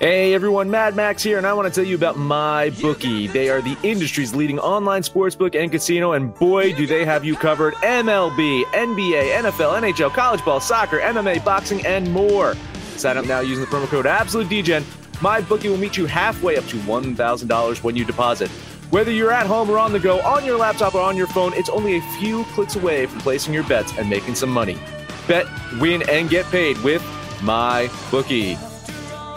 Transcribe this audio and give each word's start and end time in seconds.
Hey 0.00 0.32
everyone, 0.32 0.70
Mad 0.70 0.94
Max 0.94 1.24
here, 1.24 1.38
and 1.38 1.46
I 1.46 1.52
want 1.54 1.66
to 1.66 1.74
tell 1.74 1.84
you 1.84 1.96
about 1.96 2.16
My 2.16 2.70
Bookie. 2.80 3.26
They 3.26 3.48
are 3.48 3.60
the 3.60 3.76
industry's 3.82 4.32
leading 4.32 4.60
online 4.60 5.02
sportsbook 5.02 5.60
and 5.60 5.72
casino, 5.72 6.12
and 6.12 6.32
boy, 6.32 6.72
do 6.72 6.86
they 6.86 7.04
have 7.04 7.24
you 7.24 7.34
covered. 7.34 7.74
MLB, 7.74 8.62
NBA, 8.66 9.42
NFL, 9.42 9.82
NHL, 9.82 10.12
college 10.12 10.44
ball, 10.44 10.60
soccer, 10.60 11.00
MMA, 11.00 11.44
boxing, 11.44 11.84
and 11.84 12.08
more. 12.12 12.54
Sign 12.96 13.16
up 13.16 13.26
now 13.26 13.40
using 13.40 13.64
the 13.64 13.68
promo 13.68 13.88
code 13.88 14.04
AbsoluteDGen. 14.04 14.84
My 15.20 15.40
Bookie 15.40 15.68
will 15.68 15.76
meet 15.76 15.96
you 15.96 16.06
halfway 16.06 16.56
up 16.56 16.66
to 16.66 16.76
$1,000 16.76 17.82
when 17.82 17.96
you 17.96 18.04
deposit. 18.04 18.50
Whether 18.90 19.10
you're 19.10 19.32
at 19.32 19.48
home 19.48 19.68
or 19.68 19.78
on 19.78 19.92
the 19.92 19.98
go, 19.98 20.20
on 20.20 20.44
your 20.44 20.58
laptop 20.58 20.94
or 20.94 21.00
on 21.00 21.16
your 21.16 21.26
phone, 21.26 21.52
it's 21.54 21.70
only 21.70 21.96
a 21.96 22.02
few 22.20 22.44
clicks 22.54 22.76
away 22.76 23.06
from 23.06 23.18
placing 23.18 23.52
your 23.52 23.64
bets 23.64 23.92
and 23.98 24.08
making 24.08 24.36
some 24.36 24.50
money. 24.50 24.78
Bet, 25.26 25.46
win, 25.80 26.08
and 26.08 26.30
get 26.30 26.46
paid 26.52 26.78
with 26.84 27.04
My 27.42 27.90
Bookie. 28.12 28.56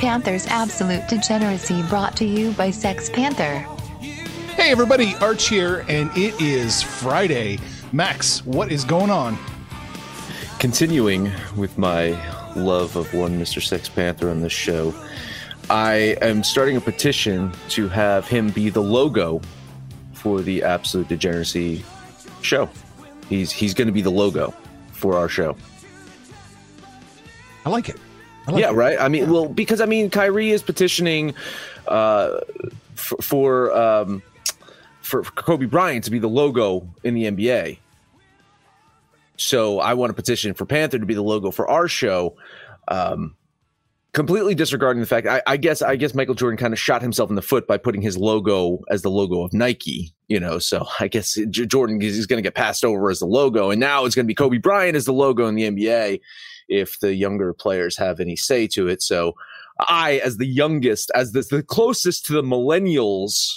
Panthers 0.02 0.48
Absolute 0.48 1.08
Degeneracy 1.08 1.84
brought 1.84 2.18
to 2.18 2.26
you 2.26 2.54
by 2.54 2.72
Sex 2.72 3.08
Panther. 3.08 3.60
Hey 4.56 4.72
everybody, 4.72 5.14
Arch 5.18 5.48
here, 5.48 5.86
and 5.88 6.10
it 6.18 6.34
is 6.42 6.82
Friday. 6.82 7.60
Max, 7.92 8.44
what 8.44 8.72
is 8.72 8.84
going 8.84 9.12
on? 9.12 9.38
Continuing 10.58 11.32
with 11.56 11.78
my 11.78 12.18
love 12.56 12.96
of 12.96 13.14
one 13.14 13.40
Mr. 13.40 13.62
Sex 13.62 13.90
Panther 13.90 14.32
on 14.32 14.42
this 14.42 14.52
show, 14.52 14.92
I 15.70 16.18
am 16.24 16.44
starting 16.44 16.78
a 16.78 16.82
petition 16.82 17.52
to 17.70 17.88
have 17.88 18.28
him 18.28 18.50
be 18.50 18.72
the 18.72 18.82
logo 18.82 19.40
for 20.14 20.42
the 20.42 20.64
Absolute 20.64 21.10
Degeneracy 21.10 21.86
show. 22.42 22.68
He's 23.30 23.52
he's 23.52 23.76
going 23.76 23.88
to 23.88 23.94
be 23.94 24.02
the 24.02 24.10
logo 24.10 24.52
for 24.94 25.16
our 25.16 25.30
show. 25.30 25.56
I 27.68 27.70
like 27.70 27.88
it. 27.88 27.98
Like 28.48 28.62
yeah, 28.62 28.70
it. 28.70 28.74
right. 28.74 29.00
I 29.00 29.08
mean, 29.08 29.30
well, 29.30 29.48
because 29.48 29.82
I 29.82 29.86
mean, 29.86 30.10
Kyrie 30.10 30.52
is 30.52 30.62
petitioning 30.62 31.34
uh, 31.88 32.40
for 32.96 33.18
for, 33.22 33.78
um, 33.78 34.24
for 35.02 35.24
Kobe 35.24 35.66
Bryant 35.66 36.04
to 36.06 36.12
be 36.12 36.20
the 36.20 36.30
logo 36.30 36.88
in 37.04 37.14
the 37.14 37.26
NBA. 37.26 37.78
So 39.38 39.80
I 39.80 39.96
want 39.96 40.12
to 40.12 40.14
petition 40.14 40.54
for 40.54 40.66
Panther 40.66 41.00
to 41.00 41.06
be 41.06 41.14
the 41.14 41.24
logo 41.24 41.52
for 41.52 41.68
our 41.68 41.88
show. 41.88 42.36
Um, 42.88 43.36
completely 44.14 44.54
disregarding 44.54 45.00
the 45.00 45.08
fact, 45.08 45.26
I, 45.26 45.42
I 45.48 45.58
guess, 45.58 45.82
I 45.82 45.96
guess 45.96 46.14
Michael 46.14 46.36
Jordan 46.36 46.58
kind 46.58 46.74
of 46.74 46.80
shot 46.80 47.02
himself 47.02 47.30
in 47.30 47.36
the 47.36 47.42
foot 47.42 47.66
by 47.66 47.78
putting 47.78 48.02
his 48.02 48.18
logo 48.18 48.82
as 48.90 49.02
the 49.02 49.10
logo 49.10 49.42
of 49.42 49.54
Nike. 49.54 50.14
You 50.28 50.40
know, 50.40 50.60
so 50.60 50.86
I 51.00 51.08
guess 51.08 51.38
Jordan 51.50 52.02
is 52.02 52.26
going 52.28 52.38
to 52.38 52.46
get 52.46 52.56
passed 52.56 52.86
over 52.86 53.10
as 53.10 53.20
the 53.20 53.26
logo, 53.26 53.72
and 53.72 53.80
now 53.80 54.06
it's 54.06 54.16
going 54.16 54.26
to 54.26 54.28
be 54.28 54.36
Kobe 54.36 54.58
Bryant 54.58 54.96
as 54.96 55.06
the 55.06 55.14
logo 55.14 55.48
in 55.48 55.56
the 55.56 55.64
NBA 55.64 56.22
if 56.72 57.00
the 57.00 57.14
younger 57.14 57.54
players 57.54 57.98
have 57.98 58.20
any 58.20 58.36
say 58.36 58.66
to 58.68 58.88
it. 58.88 59.02
So 59.04 59.34
I, 59.80 60.22
as 60.24 60.38
the 60.38 60.48
youngest, 60.48 61.12
as 61.14 61.34
the, 61.34 61.42
the 61.42 61.62
closest 61.62 62.26
to 62.28 62.34
the 62.34 62.42
millennials 62.42 63.50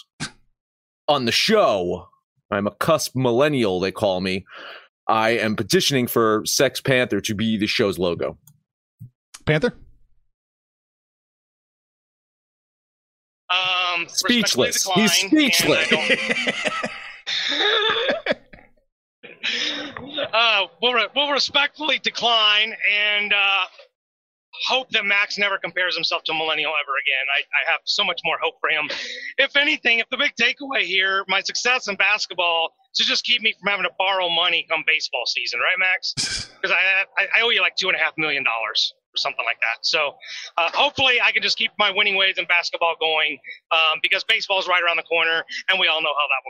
on 1.08 1.24
the 1.24 1.32
show, 1.32 2.08
I'm 2.50 2.66
a 2.66 2.72
cusp 2.72 3.14
millennial, 3.16 3.80
they 3.80 3.92
call 3.92 4.20
me. 4.20 4.44
I 5.06 5.30
am 5.30 5.54
petitioning 5.54 6.06
for 6.06 6.42
Sex 6.44 6.80
Panther 6.80 7.20
to 7.20 7.34
be 7.34 7.56
the 7.56 7.66
show's 7.66 7.98
logo. 7.98 8.38
Panther? 9.46 9.74
Um, 13.50 14.06
speechless. 14.08 14.88
He's 14.94 15.12
speechless. 15.12 15.88
uh, 20.54 20.66
we'll, 20.80 20.92
re- 20.92 21.08
we'll 21.14 21.30
respectfully 21.30 21.98
decline 21.98 22.74
and 22.90 23.32
uh, 23.32 23.64
hope 24.68 24.90
that 24.90 25.04
Max 25.04 25.38
never 25.38 25.58
compares 25.58 25.94
himself 25.94 26.22
to 26.24 26.34
Millennial 26.34 26.72
ever 26.80 26.92
again. 27.02 27.26
I, 27.36 27.40
I 27.40 27.72
have 27.72 27.80
so 27.84 28.04
much 28.04 28.20
more 28.24 28.36
hope 28.40 28.54
for 28.60 28.70
him. 28.70 28.88
If 29.38 29.56
anything, 29.56 29.98
if 29.98 30.08
the 30.10 30.16
big 30.16 30.32
takeaway 30.40 30.82
here, 30.82 31.24
my 31.28 31.40
success 31.40 31.88
in 31.88 31.96
basketball, 31.96 32.70
to 32.94 33.04
just 33.04 33.24
keep 33.24 33.42
me 33.42 33.54
from 33.60 33.70
having 33.70 33.84
to 33.84 33.90
borrow 33.98 34.28
money 34.28 34.66
come 34.70 34.84
baseball 34.86 35.24
season, 35.26 35.60
right, 35.60 35.78
Max? 35.78 36.40
Because 36.64 36.78
I, 36.80 37.22
I, 37.22 37.26
I 37.36 37.42
owe 37.42 37.50
you 37.50 37.60
like 37.60 37.76
two 37.76 37.88
and 37.88 37.96
a 37.96 37.98
half 38.00 38.14
million 38.16 38.42
dollars 38.42 38.94
or 38.96 39.18
something 39.18 39.44
like 39.44 39.58
that. 39.60 39.84
So 39.84 40.14
uh, 40.56 40.70
hopefully 40.72 41.20
I 41.22 41.30
can 41.30 41.42
just 41.42 41.58
keep 41.58 41.72
my 41.78 41.90
winning 41.90 42.16
ways 42.16 42.38
in 42.38 42.46
basketball 42.46 42.94
going 42.98 43.36
um, 43.70 43.98
because 44.02 44.24
baseball 44.24 44.60
is 44.60 44.66
right 44.66 44.82
around 44.82 44.96
the 44.96 45.02
corner, 45.02 45.44
and 45.68 45.78
we 45.78 45.88
all 45.88 46.00
know 46.00 46.14
how 46.16 46.26
that 46.32 46.40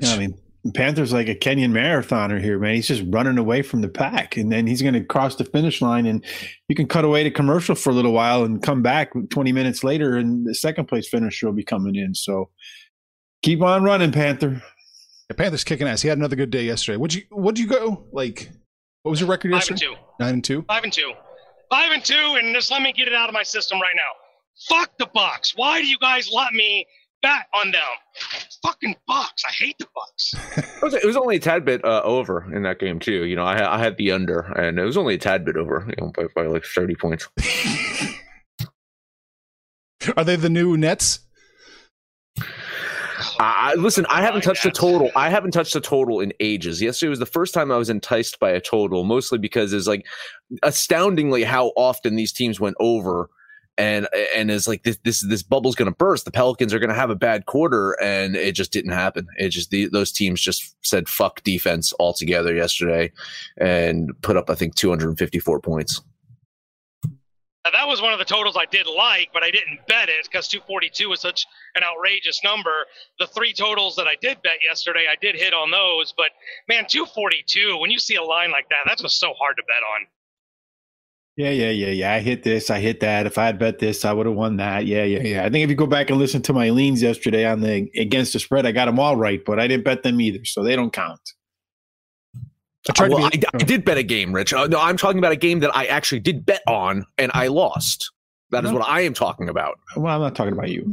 go. 0.00 0.08
Yeah, 0.08 0.14
I 0.14 0.18
mean, 0.18 0.38
Panther's 0.74 1.12
like 1.12 1.28
a 1.28 1.34
Kenyan 1.34 1.72
marathoner 1.72 2.40
here, 2.40 2.58
man. 2.58 2.76
He's 2.76 2.86
just 2.86 3.02
running 3.08 3.36
away 3.36 3.62
from 3.62 3.80
the 3.80 3.88
pack, 3.88 4.36
and 4.36 4.52
then 4.52 4.66
he's 4.66 4.80
going 4.80 4.94
to 4.94 5.02
cross 5.02 5.34
the 5.34 5.44
finish 5.44 5.82
line, 5.82 6.06
and 6.06 6.24
you 6.68 6.76
can 6.76 6.86
cut 6.86 7.04
away 7.04 7.24
to 7.24 7.30
commercial 7.32 7.74
for 7.74 7.90
a 7.90 7.92
little 7.92 8.12
while 8.12 8.44
and 8.44 8.62
come 8.62 8.80
back 8.80 9.10
20 9.30 9.50
minutes 9.52 9.82
later, 9.82 10.16
and 10.16 10.46
the 10.46 10.54
second 10.54 10.86
place 10.86 11.08
finisher 11.08 11.46
will 11.46 11.52
be 11.52 11.64
coming 11.64 11.96
in. 11.96 12.14
So 12.14 12.50
keep 13.42 13.60
on 13.60 13.82
running, 13.82 14.12
Panther. 14.12 14.62
Yeah, 15.28 15.36
Panther's 15.36 15.64
kicking 15.64 15.88
ass. 15.88 16.00
He 16.02 16.08
had 16.08 16.18
another 16.18 16.36
good 16.36 16.50
day 16.50 16.62
yesterday. 16.64 16.96
Would 16.96 17.14
you? 17.14 17.22
Would 17.32 17.58
you 17.58 17.66
go? 17.66 18.06
Like, 18.12 18.48
what 19.02 19.10
was 19.10 19.20
your 19.20 19.28
record 19.28 19.50
Five 19.50 19.68
yesterday? 19.68 19.86
and 19.86 19.96
two. 19.96 20.02
Nine 20.20 20.34
and 20.34 20.44
two. 20.44 20.62
Five 20.68 20.84
and 20.84 20.92
two. 20.92 21.12
Five 21.70 21.90
and 21.90 22.04
two, 22.04 22.36
and 22.38 22.54
just 22.54 22.70
let 22.70 22.82
me 22.82 22.92
get 22.92 23.08
it 23.08 23.14
out 23.14 23.28
of 23.28 23.32
my 23.34 23.42
system 23.42 23.80
right 23.80 23.94
now. 23.96 24.76
Fuck 24.76 24.96
the 24.98 25.06
Bucks. 25.12 25.54
Why 25.56 25.80
do 25.80 25.86
you 25.88 25.98
guys 25.98 26.30
let 26.32 26.52
me 26.52 26.86
bet 27.22 27.46
on 27.54 27.70
them. 27.70 27.82
Fucking 28.62 28.96
Bucks. 29.06 29.42
I 29.48 29.52
hate 29.52 29.76
the 29.78 29.86
Bucks. 29.94 30.34
it, 30.58 30.82
was, 30.82 30.94
it 30.94 31.04
was 31.04 31.16
only 31.16 31.36
a 31.36 31.40
tad 31.40 31.64
bit 31.64 31.84
uh, 31.84 32.02
over 32.04 32.52
in 32.54 32.62
that 32.64 32.78
game 32.78 32.98
too. 32.98 33.24
You 33.24 33.36
know, 33.36 33.44
I, 33.44 33.76
I 33.76 33.78
had 33.78 33.96
the 33.96 34.10
under, 34.12 34.40
and 34.40 34.78
it 34.78 34.84
was 34.84 34.96
only 34.96 35.14
a 35.14 35.18
tad 35.18 35.44
bit 35.44 35.56
over, 35.56 35.86
you 35.88 35.94
know, 35.98 36.12
by, 36.14 36.24
by 36.34 36.46
like 36.46 36.64
thirty 36.64 36.94
points. 36.94 37.28
Are 40.16 40.24
they 40.24 40.36
the 40.36 40.50
new 40.50 40.76
Nets? 40.76 41.20
I, 43.38 43.74
listen, 43.74 44.04
I 44.08 44.22
haven't 44.22 44.42
touched 44.42 44.64
a 44.64 44.70
total. 44.70 45.10
I 45.16 45.30
haven't 45.30 45.52
touched 45.52 45.76
a 45.76 45.80
total 45.80 46.20
in 46.20 46.32
ages. 46.40 46.82
Yesterday 46.82 47.10
was 47.10 47.18
the 47.18 47.26
first 47.26 47.54
time 47.54 47.70
I 47.70 47.76
was 47.76 47.88
enticed 47.90 48.38
by 48.38 48.50
a 48.50 48.60
total, 48.60 49.04
mostly 49.04 49.38
because 49.38 49.72
it's 49.72 49.86
like 49.86 50.06
astoundingly 50.62 51.44
how 51.44 51.68
often 51.76 52.16
these 52.16 52.32
teams 52.32 52.60
went 52.60 52.76
over 52.80 53.30
and 53.78 54.06
and 54.34 54.50
is 54.50 54.68
like 54.68 54.82
this 54.82 54.98
this 55.04 55.20
this 55.20 55.42
bubble's 55.42 55.74
going 55.74 55.90
to 55.90 55.96
burst. 55.96 56.24
The 56.24 56.30
Pelicans 56.30 56.74
are 56.74 56.78
going 56.78 56.90
to 56.90 56.94
have 56.94 57.10
a 57.10 57.16
bad 57.16 57.46
quarter, 57.46 57.92
and 58.02 58.36
it 58.36 58.52
just 58.52 58.72
didn't 58.72 58.92
happen. 58.92 59.26
It 59.38 59.50
just 59.50 59.70
the, 59.70 59.86
those 59.86 60.12
teams 60.12 60.40
just 60.40 60.76
said 60.84 61.08
fuck 61.08 61.42
defense 61.42 61.92
altogether 61.98 62.54
yesterday, 62.54 63.12
and 63.56 64.10
put 64.22 64.36
up 64.36 64.50
I 64.50 64.54
think 64.54 64.74
254 64.74 65.60
points. 65.60 66.02
Now, 67.64 67.70
that 67.70 67.86
was 67.86 68.02
one 68.02 68.12
of 68.12 68.18
the 68.18 68.24
totals 68.24 68.56
I 68.56 68.66
did 68.66 68.88
like, 68.88 69.28
but 69.32 69.44
I 69.44 69.50
didn't 69.52 69.86
bet 69.86 70.08
it 70.08 70.24
because 70.24 70.48
242 70.48 71.08
was 71.08 71.20
such 71.20 71.46
an 71.76 71.84
outrageous 71.84 72.40
number. 72.42 72.86
The 73.20 73.28
three 73.28 73.52
totals 73.52 73.94
that 73.96 74.08
I 74.08 74.16
did 74.20 74.42
bet 74.42 74.58
yesterday, 74.64 75.04
I 75.08 75.14
did 75.20 75.36
hit 75.36 75.54
on 75.54 75.70
those. 75.70 76.12
But 76.16 76.30
man, 76.68 76.86
242, 76.88 77.78
when 77.78 77.92
you 77.92 78.00
see 78.00 78.16
a 78.16 78.22
line 78.22 78.50
like 78.50 78.68
that, 78.70 78.78
that's 78.84 79.02
just 79.02 79.20
so 79.20 79.32
hard 79.34 79.56
to 79.58 79.62
bet 79.62 79.82
on. 79.94 80.06
Yeah, 81.36 81.50
yeah, 81.50 81.70
yeah, 81.70 81.88
yeah. 81.88 82.12
I 82.12 82.20
hit 82.20 82.42
this. 82.42 82.68
I 82.68 82.78
hit 82.78 83.00
that. 83.00 83.26
If 83.26 83.38
I 83.38 83.46
had 83.46 83.58
bet 83.58 83.78
this, 83.78 84.04
I 84.04 84.12
would 84.12 84.26
have 84.26 84.34
won 84.34 84.58
that. 84.58 84.84
Yeah, 84.84 85.04
yeah, 85.04 85.22
yeah. 85.22 85.44
I 85.44 85.50
think 85.50 85.64
if 85.64 85.70
you 85.70 85.76
go 85.76 85.86
back 85.86 86.10
and 86.10 86.18
listen 86.18 86.42
to 86.42 86.52
my 86.52 86.68
leans 86.70 87.00
yesterday 87.00 87.46
on 87.46 87.60
the 87.60 87.90
against 87.96 88.34
the 88.34 88.38
spread, 88.38 88.66
I 88.66 88.72
got 88.72 88.84
them 88.84 88.98
all 88.98 89.16
right, 89.16 89.42
but 89.44 89.58
I 89.58 89.66
didn't 89.66 89.84
bet 89.84 90.02
them 90.02 90.20
either, 90.20 90.44
so 90.44 90.62
they 90.62 90.76
don't 90.76 90.92
count. 90.92 91.20
I, 92.90 92.92
tried 92.92 93.10
well, 93.12 93.30
be, 93.30 93.44
I, 93.46 93.50
I, 93.54 93.58
did 93.58 93.84
bet 93.84 93.96
a 93.96 94.02
game, 94.02 94.32
Rich. 94.32 94.52
Uh, 94.52 94.66
no, 94.66 94.78
I'm 94.78 94.96
talking 94.96 95.18
about 95.18 95.32
a 95.32 95.36
game 95.36 95.60
that 95.60 95.74
I 95.74 95.86
actually 95.86 96.20
did 96.20 96.44
bet 96.44 96.62
on 96.66 97.06
and 97.16 97.30
I 97.32 97.46
lost. 97.46 98.10
That 98.50 98.64
is 98.64 98.70
no. 98.70 98.78
what 98.78 98.88
I 98.88 99.00
am 99.02 99.14
talking 99.14 99.48
about. 99.48 99.78
Well, 99.96 100.14
I'm 100.14 100.20
not 100.20 100.34
talking 100.34 100.52
about 100.52 100.68
you. 100.68 100.84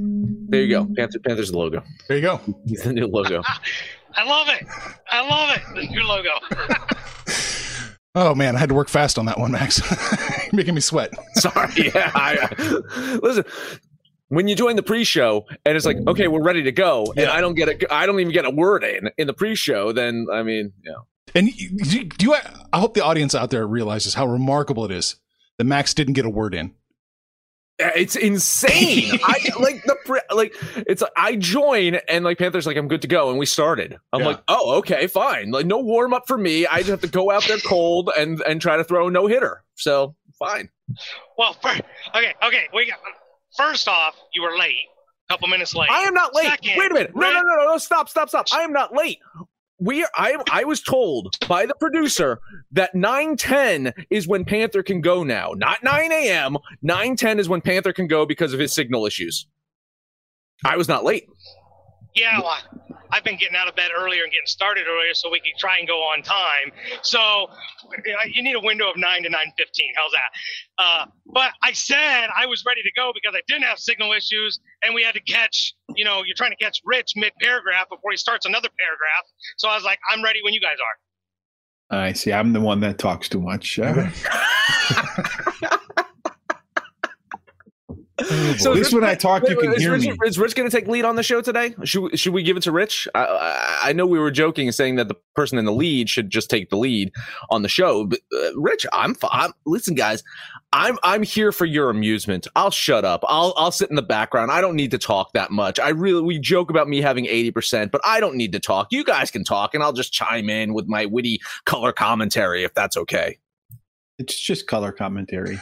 There 0.48 0.62
you 0.62 0.70
go. 0.70 0.88
Panther, 0.96 1.20
Panther's 1.20 1.52
the 1.52 1.58
logo. 1.58 1.84
There 2.08 2.18
you 2.18 2.24
go. 2.24 2.40
the 2.66 2.94
new 2.94 3.08
logo. 3.08 3.42
I 4.16 4.24
love 4.24 4.48
it. 4.50 4.66
I 5.12 5.28
love 5.28 5.58
it. 5.58 5.62
The 5.76 5.88
new 5.88 6.04
logo. 6.04 6.30
Oh 8.16 8.34
man, 8.34 8.56
I 8.56 8.60
had 8.60 8.70
to 8.70 8.76
work 8.76 8.90
fast 8.90 9.20
on 9.20 9.26
that 9.26 9.40
one, 9.40 9.52
Max. 9.52 9.80
You're 10.44 10.58
making 10.58 10.76
me 10.76 10.82
sweat. 10.82 11.12
Sorry. 11.36 11.92
Yeah. 11.94 12.12
I, 12.14 12.38
uh, 12.58 13.20
listen, 13.22 13.44
when 14.30 14.48
you 14.48 14.56
join 14.56 14.76
the 14.76 14.84
pre-show 14.84 15.46
and 15.66 15.78
it's 15.78 15.86
like, 15.86 15.98
okay, 16.08 16.28
we're 16.28 16.42
ready 16.42 16.64
to 16.64 16.72
go, 16.72 17.14
and. 17.16 17.28
I 17.28 17.42
don't 17.42 17.56
get 17.56 17.70
a, 17.70 17.94
I 17.94 18.06
don't 18.06 18.20
even 18.20 18.34
get 18.34 18.46
a 18.46 18.50
word 18.50 18.84
in 18.84 19.10
in 19.18 19.28
the 19.28 19.34
pre-show, 19.34 19.92
then 19.92 20.28
I 20.32 20.44
mean, 20.44 20.74
yeah. 20.84 20.94
And 21.36 21.50
do 21.56 22.26
you? 22.26 22.36
I 22.74 22.80
hope 22.80 22.96
the 22.96 23.04
audience 23.04 23.36
out 23.36 23.52
there 23.52 23.68
realizes 23.68 24.16
how 24.16 24.26
remarkable 24.26 24.86
it 24.86 24.92
is 24.92 25.18
that 25.58 25.66
Max 25.66 25.94
didn't 25.94 26.14
get 26.14 26.26
a 26.26 26.30
word 26.30 26.56
in. 26.56 26.74
It's 27.80 28.16
insane. 28.18 29.20
I 29.24 29.40
like 29.60 29.84
the 29.84 29.96
like 30.36 30.54
it's 30.86 31.02
I 31.16 31.38
join 31.38 31.96
and 32.10 32.26
like 32.26 32.38
Panthers 32.38 32.68
like 32.68 32.76
I'm 32.78 32.88
good 32.90 33.02
to 33.04 33.08
go 33.08 33.30
and 33.30 33.40
we 33.40 33.46
started. 33.46 33.98
I'm 34.12 34.20
Yeah. 34.22 34.28
like, 34.28 34.42
"Oh, 34.50 34.78
okay, 34.80 35.08
fine. 35.08 35.52
Like 35.52 35.66
no 35.66 35.80
warm 35.80 36.14
up 36.14 36.24
for 36.28 36.38
me. 36.38 36.68
I 36.68 36.80
just 36.80 36.90
have 36.90 37.02
to 37.02 37.08
go 37.08 37.32
out 37.32 37.46
there 37.48 37.58
cold 37.60 38.12
and 38.18 38.42
and 38.42 38.62
try 38.62 38.76
to 38.78 38.84
throw 38.84 39.08
a 39.08 39.12
no-hitter." 39.12 39.64
So, 39.76 40.16
fine. 40.38 40.70
Well, 41.38 41.54
fir- 41.54 41.80
okay, 42.16 42.34
okay. 42.44 42.64
We 42.74 42.86
got 42.88 43.00
first 43.56 43.88
off, 43.88 44.16
you 44.34 44.42
were 44.42 44.58
late, 44.58 44.76
a 45.30 45.34
couple 45.34 45.48
minutes 45.48 45.74
late. 45.74 45.90
I 45.90 46.02
am 46.02 46.14
not 46.14 46.36
late. 46.36 46.48
Second, 46.48 46.74
Wait 46.78 46.92
a 46.92 46.94
minute. 46.94 47.16
No, 47.16 47.32
no, 47.32 47.42
no, 47.42 47.56
no, 47.56 47.66
no. 47.72 47.78
Stop, 47.78 48.10
stop, 48.10 48.28
stop. 48.28 48.48
I 48.54 48.62
am 48.64 48.74
not 48.74 48.94
late. 48.94 49.20
We 49.80 50.06
I 50.16 50.38
I 50.52 50.64
was 50.64 50.82
told 50.82 51.36
by 51.48 51.66
the 51.66 51.76
producer 51.76 52.40
that 52.72 52.94
9:10 52.94 53.94
is 54.10 54.28
when 54.28 54.46
Panther 54.46 54.84
can 54.84 55.02
go 55.02 55.24
now. 55.24 55.54
Not 55.56 55.84
9 55.84 56.12
a.m. 56.12 56.58
9:10 56.84 57.40
is 57.40 57.50
when 57.50 57.62
Panther 57.62 57.94
can 57.94 58.08
go 58.08 58.26
because 58.26 58.54
of 58.54 58.60
his 58.60 58.74
signal 58.74 59.06
issues. 59.06 59.48
I 60.66 60.76
was 60.78 60.88
not 60.88 61.04
late. 61.06 61.28
Yeah, 62.16 62.40
well, 62.42 62.89
I've 63.12 63.24
been 63.24 63.38
getting 63.38 63.56
out 63.56 63.68
of 63.68 63.76
bed 63.76 63.92
earlier 63.98 64.24
and 64.24 64.32
getting 64.32 64.46
started 64.48 64.86
earlier 64.88 65.14
so 65.14 65.30
we 65.30 65.40
can 65.40 65.54
try 65.58 65.78
and 65.78 65.88
go 65.88 65.98
on 65.98 66.22
time. 66.22 66.72
So 67.02 67.48
you 68.32 68.44
need 68.44 68.56
a 68.56 68.60
window 68.60 68.90
of 68.90 68.98
nine 68.98 69.24
to 69.24 69.30
nine 69.30 69.52
fifteen. 69.58 69.94
How's 69.96 70.12
that? 70.12 70.84
Uh, 70.84 71.06
but 71.34 71.52
I 71.64 71.72
said 71.72 72.28
I 72.38 72.46
was 72.46 72.64
ready 72.66 72.82
to 72.84 72.92
go 72.96 73.12
because 73.14 73.36
I 73.36 73.42
didn't 73.48 73.64
have 73.64 73.80
signal 73.80 74.14
issues, 74.14 74.60
and 74.84 74.94
we 74.94 75.04
had 75.04 75.14
to 75.16 75.22
catch. 75.22 75.74
You 75.96 76.06
know, 76.06 76.24
you're 76.24 76.36
trying 76.36 76.52
to 76.52 76.64
catch 76.64 76.82
Rich 76.86 77.14
mid 77.16 77.34
paragraph 77.42 77.90
before 77.90 78.12
he 78.12 78.18
starts 78.18 78.46
another 78.46 78.70
paragraph. 78.80 79.26
So 79.58 79.68
I 79.70 79.76
was 79.76 79.84
like, 79.84 80.00
I'm 80.12 80.24
ready 80.24 80.40
when 80.44 80.54
you 80.54 80.62
guys 80.62 80.78
are. 80.80 80.96
I 81.92 82.14
see. 82.14 82.32
I'm 82.32 82.54
the 82.54 82.62
one 82.62 82.80
that 82.82 83.00
talks 83.00 83.28
too 83.28 83.42
much. 83.42 83.80
Uh, 88.20 88.58
So 88.58 88.72
at 88.72 88.78
least 88.78 88.94
when 88.94 89.04
I 89.04 89.16
talk, 89.16 89.48
you 89.48 89.58
can 89.58 89.74
is 89.74 89.82
hear 89.82 89.92
Rich, 89.94 90.02
me. 90.08 90.18
Is 90.26 90.38
Rich 90.40 90.56
going 90.56 90.70
to 90.70 90.76
take 90.76 90.88
lead 90.88 91.06
on 91.06 91.16
the 91.16 91.24
show 91.24 91.42
today? 91.42 91.76
Should 91.84 92.02
we- 92.12 92.18
should 92.18 92.34
we 92.34 92.44
give 92.44 92.58
it 92.58 92.64
to 92.64 92.72
Rich? 92.72 93.08
I, 93.16 93.26
I, 93.26 93.80
I 93.90 93.94
know 93.94 94.06
we 94.06 94.20
were 94.20 94.32
joking 94.32 94.68
and 94.68 94.76
saying 94.76 94.96
that 94.96 95.08
the 95.08 95.16
person 95.36 95.58
in 95.58 95.66
the 95.66 95.72
lead 95.74 96.10
should 96.10 96.30
just 96.30 96.50
take 96.50 96.70
the 96.70 96.78
lead 96.78 97.12
on 97.50 97.62
the 97.62 97.70
show, 97.70 98.06
but 98.06 98.20
uh, 98.34 98.50
Rich, 98.60 98.86
I'm, 98.94 99.16
fi- 99.16 99.30
I'm 99.32 99.54
listen, 99.66 99.96
guys. 99.96 100.24
I'm 100.72 101.00
I'm 101.02 101.24
here 101.24 101.52
for 101.52 101.66
your 101.66 101.90
amusement. 101.90 102.48
I'll 102.56 102.70
shut 102.70 103.04
up. 103.04 103.24
I'll 103.28 103.56
I'll 103.58 103.72
sit 103.72 103.90
in 103.90 103.96
the 103.96 104.04
background. 104.04 104.52
I 104.52 104.62
don't 104.62 104.76
need 104.76 104.92
to 104.92 105.00
talk 105.00 105.34
that 105.34 105.50
much. 105.50 105.80
I 105.80 105.90
really 105.90 106.22
we 106.22 106.38
joke 106.38 106.70
about 106.70 106.88
me 106.88 107.02
having 107.02 107.26
80%, 107.26 107.90
but 107.90 108.02
I 108.06 108.20
don't 108.20 108.36
need 108.36 108.52
to 108.52 108.60
talk. 108.60 108.90
You 108.92 109.04
guys 109.04 109.32
can 109.32 109.44
talk 109.44 109.74
and 109.74 109.82
I'll 109.82 109.94
just 109.94 110.14
chime 110.14 110.48
in 110.48 110.76
with 110.76 110.88
my 110.88 111.08
witty 111.08 111.40
color 111.66 111.92
commentary 111.92 112.64
if 112.64 112.76
that's 112.76 112.98
okay. 112.98 113.40
It's 114.20 114.40
just 114.40 114.68
color 114.68 114.92
commentary. 114.92 115.58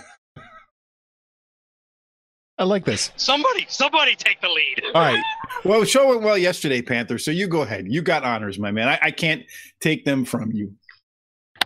I 2.59 2.63
like 2.63 2.85
this. 2.85 3.11
Somebody, 3.17 3.67
somebody 3.69 4.15
take 4.15 4.41
the 4.41 4.49
lead. 4.49 4.81
All 4.95 5.01
right. 5.01 5.23
Well, 5.63 5.83
show 5.83 6.09
went 6.09 6.21
well 6.23 6.37
yesterday, 6.37 6.81
Panther. 6.81 7.19
So 7.19 7.29
you 7.29 7.47
go 7.47 7.61
ahead. 7.61 7.85
You 7.87 8.01
got 8.01 8.23
honors, 8.23 8.57
my 8.57 8.71
man. 8.71 8.89
I, 8.89 8.99
I 9.01 9.11
can't 9.11 9.43
take 9.79 10.05
them 10.05 10.25
from 10.25 10.51
you. 10.51 10.73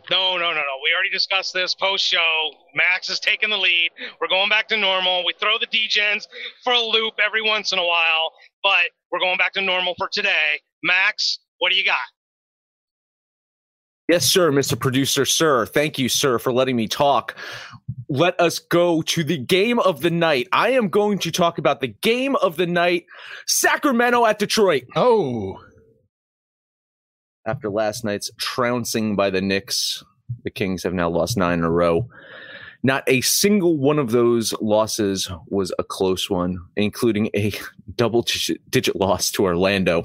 No, 0.10 0.34
no, 0.34 0.50
no, 0.50 0.56
no. 0.56 0.76
We 0.84 0.94
already 0.94 1.10
discussed 1.12 1.54
this 1.54 1.74
post 1.76 2.06
show. 2.06 2.52
Max 2.76 3.10
is 3.10 3.20
taking 3.20 3.50
the 3.50 3.58
lead. 3.58 3.92
We're 4.20 4.28
going 4.28 4.50
back 4.50 4.68
to 4.70 4.78
normal. 4.78 5.24
We 5.26 5.34
throw 5.40 5.58
the 5.58 5.68
DGens 5.68 6.28
for 6.64 6.74
a 6.74 6.82
loop 6.82 7.14
every 7.26 7.42
once 7.42 7.72
in 7.72 7.80
a 7.80 7.86
while, 7.86 8.34
but 8.64 8.90
we're 9.12 9.20
going 9.20 9.38
back 9.38 9.54
to 9.54 9.62
normal 9.62 9.96
for 9.98 10.10
today. 10.12 10.60
Max, 10.84 11.40
what 11.60 11.72
do 11.72 11.78
you 11.78 11.86
got? 11.86 12.00
Yes, 14.10 14.26
sir, 14.26 14.52
Mr. 14.52 14.78
Producer, 14.78 15.24
sir. 15.24 15.66
Thank 15.66 15.98
you, 15.98 16.10
sir, 16.10 16.38
for 16.38 16.52
letting 16.52 16.76
me 16.76 16.86
talk. 16.86 17.38
Let 18.12 18.38
us 18.42 18.60
go 18.60 19.02
to 19.04 19.24
the 19.24 19.38
game 19.38 19.80
of 19.80 20.02
the 20.02 20.10
night. 20.10 20.50
I 20.52 20.72
am 20.72 20.90
going 20.90 21.18
to 21.20 21.32
talk 21.32 21.58
about 21.58 21.80
the 21.80 21.88
game 21.88 22.36
of 22.36 22.58
the 22.58 22.68
night 22.68 23.06
Sacramento 23.48 24.26
at 24.26 24.38
Detroit. 24.38 24.84
Oh, 24.98 25.64
After 27.46 27.70
last 27.70 28.04
night's 28.04 28.30
trouncing 28.38 29.16
by 29.16 29.30
the 29.30 29.40
Knicks, 29.40 30.04
the 30.44 30.50
Kings 30.52 30.84
have 30.84 30.94
now 30.94 31.10
lost 31.10 31.38
nine 31.38 31.60
in 31.60 31.64
a 31.64 31.72
row. 31.72 32.10
Not 32.84 33.06
a 33.08 33.22
single 33.22 33.78
one 33.78 33.98
of 33.98 34.12
those 34.12 34.54
losses 34.60 35.32
was 35.48 35.72
a 35.80 35.84
close 35.86 36.30
one, 36.30 36.58
including 36.76 37.30
a 37.34 37.54
double 37.96 38.26
digit 38.72 38.96
loss 38.98 39.32
to 39.32 39.46
Orlando. 39.46 40.04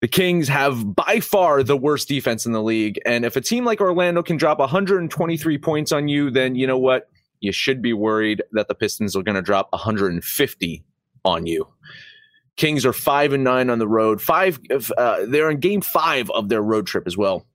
The 0.00 0.08
Kings 0.08 0.48
have 0.48 0.94
by 0.94 1.20
far 1.20 1.62
the 1.62 1.76
worst 1.76 2.08
defense 2.08 2.46
in 2.46 2.52
the 2.52 2.62
league. 2.62 2.98
And 3.04 3.24
if 3.24 3.36
a 3.36 3.40
team 3.40 3.64
like 3.64 3.80
Orlando 3.80 4.22
can 4.22 4.38
drop 4.38 4.58
123 4.58 5.58
points 5.58 5.92
on 5.92 6.08
you, 6.08 6.30
then 6.30 6.54
you 6.54 6.66
know 6.66 6.78
what? 6.78 7.10
You 7.40 7.52
should 7.52 7.82
be 7.82 7.92
worried 7.92 8.42
that 8.52 8.68
the 8.68 8.74
Pistons 8.74 9.14
are 9.14 9.22
going 9.22 9.34
to 9.34 9.42
drop 9.42 9.68
150 9.72 10.84
on 11.24 11.46
you. 11.46 11.68
Kings 12.56 12.84
are 12.84 12.92
five 12.92 13.32
and 13.32 13.44
nine 13.44 13.70
on 13.70 13.78
the 13.78 13.88
road. 13.88 14.20
Five, 14.20 14.60
uh, 14.98 15.24
they're 15.26 15.50
in 15.50 15.60
game 15.60 15.80
five 15.80 16.30
of 16.30 16.48
their 16.48 16.62
road 16.62 16.86
trip 16.86 17.06
as 17.06 17.16
well. 17.16 17.46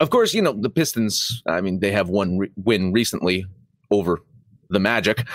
Of 0.00 0.10
course, 0.10 0.34
you 0.34 0.42
know, 0.42 0.52
the 0.52 0.70
Pistons, 0.70 1.42
I 1.46 1.60
mean, 1.60 1.80
they 1.80 1.92
have 1.92 2.08
one 2.08 2.38
re- 2.38 2.50
win 2.56 2.92
recently 2.92 3.46
over 3.90 4.20
the 4.68 4.80
Magic. 4.80 5.26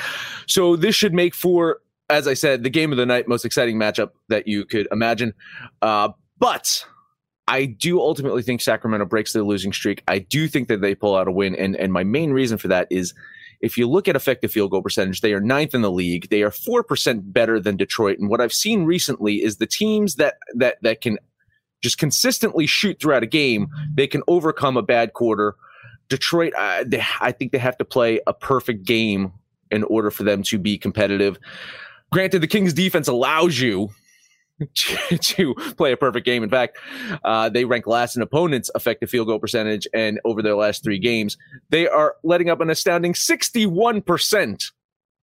So 0.45 0.75
this 0.75 0.95
should 0.95 1.13
make 1.13 1.33
for 1.33 1.79
as 2.09 2.27
I 2.27 2.33
said, 2.33 2.63
the 2.63 2.69
game 2.69 2.91
of 2.91 2.97
the 2.97 3.05
night, 3.05 3.27
most 3.27 3.45
exciting 3.45 3.77
matchup 3.77 4.11
that 4.29 4.47
you 4.47 4.65
could 4.65 4.87
imagine. 4.91 5.33
Uh, 5.81 6.09
but 6.39 6.85
I 7.47 7.65
do 7.65 7.99
ultimately 7.99 8.41
think 8.41 8.61
Sacramento 8.61 9.05
breaks 9.05 9.33
their 9.33 9.43
losing 9.43 9.73
streak. 9.73 10.03
I 10.07 10.19
do 10.19 10.47
think 10.47 10.67
that 10.67 10.81
they 10.81 10.95
pull 10.95 11.15
out 11.15 11.27
a 11.27 11.31
win, 11.31 11.55
and 11.55 11.75
and 11.75 11.91
my 11.91 12.03
main 12.03 12.31
reason 12.31 12.57
for 12.57 12.67
that 12.69 12.87
is 12.89 13.13
if 13.59 13.77
you 13.77 13.89
look 13.89 14.07
at 14.07 14.15
effective 14.15 14.51
field 14.51 14.71
goal 14.71 14.81
percentage, 14.81 15.21
they 15.21 15.33
are 15.33 15.39
ninth 15.39 15.73
in 15.73 15.81
the 15.81 15.91
league. 15.91 16.29
They 16.29 16.43
are 16.43 16.51
four 16.51 16.83
percent 16.83 17.33
better 17.33 17.59
than 17.59 17.77
Detroit. 17.77 18.19
And 18.19 18.29
what 18.29 18.41
I've 18.41 18.53
seen 18.53 18.85
recently 18.85 19.43
is 19.43 19.57
the 19.57 19.67
teams 19.67 20.15
that 20.15 20.35
that 20.55 20.77
that 20.83 21.01
can 21.01 21.17
just 21.81 21.97
consistently 21.97 22.65
shoot 22.65 22.99
throughout 22.99 23.23
a 23.23 23.27
game, 23.27 23.67
they 23.93 24.07
can 24.07 24.23
overcome 24.27 24.77
a 24.77 24.81
bad 24.81 25.13
quarter. 25.13 25.55
Detroit, 26.09 26.53
uh, 26.57 26.83
they, 26.87 27.03
I 27.19 27.31
think 27.31 27.51
they 27.51 27.57
have 27.57 27.77
to 27.77 27.85
play 27.85 28.19
a 28.25 28.33
perfect 28.33 28.85
game 28.85 29.33
in 29.69 29.83
order 29.83 30.09
for 30.09 30.23
them 30.23 30.41
to 30.43 30.57
be 30.57 30.77
competitive. 30.77 31.37
Granted, 32.11 32.39
the 32.39 32.47
Kings 32.47 32.73
defense 32.73 33.07
allows 33.07 33.59
you 33.59 33.89
to, 34.73 35.53
play 35.77 35.91
a 35.91 35.97
perfect 35.97 36.25
game. 36.25 36.43
In 36.43 36.49
fact, 36.49 36.77
uh, 37.23 37.49
they 37.49 37.65
rank 37.65 37.85
last 37.85 38.15
in 38.15 38.21
opponents' 38.21 38.71
effective 38.73 39.09
field 39.09 39.27
goal 39.27 39.39
percentage, 39.39 39.87
and 39.93 40.19
over 40.25 40.41
their 40.41 40.55
last 40.55 40.83
three 40.83 40.99
games, 40.99 41.37
they 41.69 41.87
are 41.87 42.15
letting 42.23 42.49
up 42.49 42.59
an 42.61 42.69
astounding 42.69 43.13
61% 43.13 44.71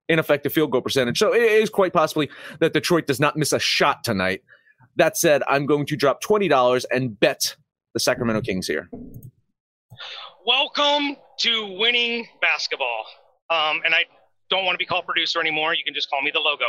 in 0.09 0.19
effective 0.19 0.53
field 0.53 0.71
goal 0.71 0.83
percentage. 0.83 1.19
So 1.19 1.35
it 1.35 1.43
is 1.43 1.71
quite 1.71 1.93
possibly 1.93 2.31
that 2.61 2.73
Detroit 2.73 3.07
does 3.07 3.19
not 3.19 3.37
miss 3.37 3.53
a 3.53 3.59
shot 3.59 4.05
tonight. 4.05 4.43
That 4.97 5.17
said, 5.17 5.43
I'm 5.49 5.67
going 5.67 5.87
to 5.87 5.97
drop 5.97 6.23
$20 6.23 6.85
and 6.93 7.19
bet 7.19 7.57
the 7.95 8.01
Sacramento 8.01 8.43
Kings 8.43 8.67
here. 8.67 8.89
Welcome 10.47 11.17
to 11.41 11.77
winning 11.79 12.27
basketball. 12.41 13.07
Um, 13.51 13.81
and 13.85 13.95
I 13.95 14.05
don't 14.51 14.65
want 14.65 14.75
to 14.75 14.79
be 14.79 14.87
called 14.87 15.07
producer 15.07 15.41
anymore. 15.41 15.75
You 15.75 15.85
can 15.85 15.95
just 15.95 16.11
call 16.11 16.23
me 16.23 16.31
the 16.33 16.41
logo. 16.41 16.67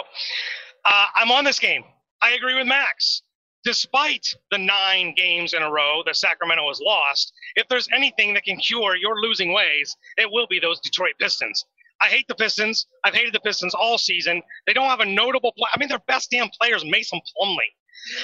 Uh, 0.84 1.08
I'm 1.15 1.32
on 1.32 1.44
this 1.44 1.60
game. 1.60 1.84
I 2.22 2.32
agree 2.32 2.55
with 2.55 2.67
Max. 2.67 3.22
Despite 3.63 4.27
the 4.51 4.60
nine 4.60 5.15
games 5.17 5.53
in 5.53 5.63
a 5.63 5.72
row 5.72 6.03
that 6.05 6.15
Sacramento 6.15 6.67
has 6.67 6.79
lost, 6.79 7.34
if 7.55 7.67
there's 7.67 7.88
anything 7.94 8.34
that 8.36 8.44
can 8.44 8.58
cure 8.58 8.96
your 8.96 9.20
losing 9.22 9.53
ways, 9.53 9.96
it 10.17 10.29
will 10.32 10.46
be 10.48 10.60
those 10.60 10.79
Detroit 10.82 11.13
Pistons. 11.20 11.65
I 12.00 12.08
hate 12.08 12.27
the 12.27 12.36
Pistons. 12.36 12.86
I've 13.03 13.15
hated 13.15 13.34
the 13.34 13.39
Pistons 13.39 13.74
all 13.74 13.98
season. 13.98 14.41
They 14.67 14.74
don't 14.74 14.89
have 14.89 15.00
a 15.00 15.05
notable 15.05 15.51
play. 15.58 15.70
I 15.74 15.79
mean, 15.79 15.89
their 15.89 16.01
best 16.08 16.29
damn 16.29 16.50
player 16.50 16.75
is 16.75 16.86
Mason 16.86 17.20
Plumlee. 17.20 17.74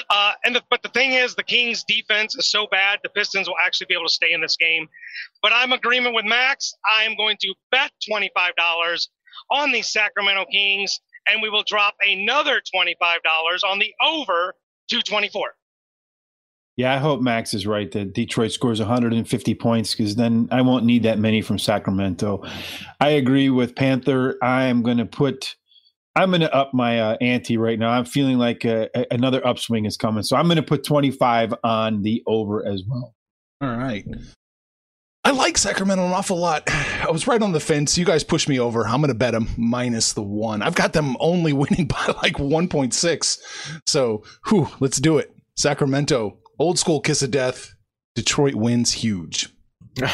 Uh, 0.09 0.33
and 0.45 0.55
the, 0.55 0.61
but 0.69 0.83
the 0.83 0.89
thing 0.89 1.13
is, 1.13 1.33
the 1.33 1.43
Kings' 1.43 1.83
defense 1.87 2.35
is 2.35 2.51
so 2.51 2.67
bad, 2.69 2.99
the 3.01 3.09
Pistons 3.09 3.47
will 3.47 3.55
actually 3.65 3.87
be 3.87 3.95
able 3.95 4.05
to 4.05 4.13
stay 4.13 4.33
in 4.33 4.41
this 4.41 4.57
game. 4.57 4.87
But 5.41 5.53
I'm 5.55 5.71
agreement 5.71 6.13
with 6.13 6.25
Max. 6.25 6.73
I 6.85 7.03
am 7.03 7.15
going 7.15 7.37
to 7.41 7.55
bet 7.71 7.91
twenty 8.07 8.29
five 8.35 8.55
dollars 8.57 9.09
on 9.49 9.71
the 9.71 9.81
Sacramento 9.81 10.45
Kings, 10.51 10.99
and 11.27 11.41
we 11.41 11.49
will 11.49 11.63
drop 11.65 11.95
another 12.07 12.61
twenty 12.71 12.95
five 12.99 13.21
dollars 13.23 13.63
on 13.63 13.79
the 13.79 13.93
over 14.03 14.53
two 14.89 15.01
twenty 15.01 15.29
four. 15.29 15.53
Yeah, 16.77 16.95
I 16.95 16.97
hope 16.97 17.21
Max 17.21 17.53
is 17.53 17.67
right 17.67 17.91
that 17.91 18.13
Detroit 18.13 18.51
scores 18.51 18.79
150 18.79 19.53
points 19.55 19.93
because 19.93 20.15
then 20.15 20.47
I 20.51 20.61
won't 20.61 20.85
need 20.85 21.03
that 21.03 21.19
many 21.19 21.41
from 21.41 21.59
Sacramento. 21.59 22.43
I 22.99 23.09
agree 23.09 23.49
with 23.49 23.75
Panther. 23.75 24.37
I 24.41 24.63
am 24.63 24.81
going 24.81 24.97
to 24.97 25.05
put, 25.05 25.55
I'm 26.15 26.29
going 26.29 26.41
to 26.41 26.53
up 26.55 26.73
my 26.73 26.99
uh, 26.99 27.17
ante 27.19 27.57
right 27.57 27.77
now. 27.77 27.89
I'm 27.89 28.05
feeling 28.05 28.37
like 28.37 28.65
uh, 28.65 28.87
a, 28.95 29.05
another 29.11 29.45
upswing 29.45 29.85
is 29.85 29.97
coming. 29.97 30.23
So 30.23 30.37
I'm 30.37 30.45
going 30.45 30.55
to 30.55 30.63
put 30.63 30.83
25 30.83 31.53
on 31.63 32.03
the 32.03 32.23
over 32.25 32.65
as 32.65 32.83
well. 32.87 33.15
all 33.61 33.77
right. 33.77 34.05
I 35.23 35.31
like 35.31 35.57
Sacramento 35.57 36.03
an 36.05 36.11
awful 36.13 36.37
lot. 36.37 36.63
I 36.67 37.09
was 37.11 37.27
right 37.27 37.41
on 37.41 37.51
the 37.51 37.59
fence. 37.59 37.97
You 37.97 38.05
guys 38.05 38.23
pushed 38.23 38.49
me 38.49 38.59
over. 38.59 38.85
I'm 38.87 39.01
going 39.01 39.09
to 39.09 39.13
bet 39.13 39.33
them 39.33 39.47
minus 39.57 40.13
the 40.13 40.23
one. 40.23 40.61
I've 40.61 40.75
got 40.75 40.93
them 40.93 41.15
only 41.19 41.53
winning 41.61 41.85
by 41.87 42.07
like 42.23 42.35
1.6. 42.35 43.39
So, 43.85 44.23
whew, 44.47 44.69
let's 44.79 44.99
do 44.99 45.17
it. 45.17 45.33
Sacramento, 45.55 46.37
old 46.59 46.79
school 46.79 46.99
kiss 47.01 47.21
of 47.21 47.31
death. 47.31 47.73
Detroit 48.15 48.55
wins 48.55 48.91
huge. 48.91 49.49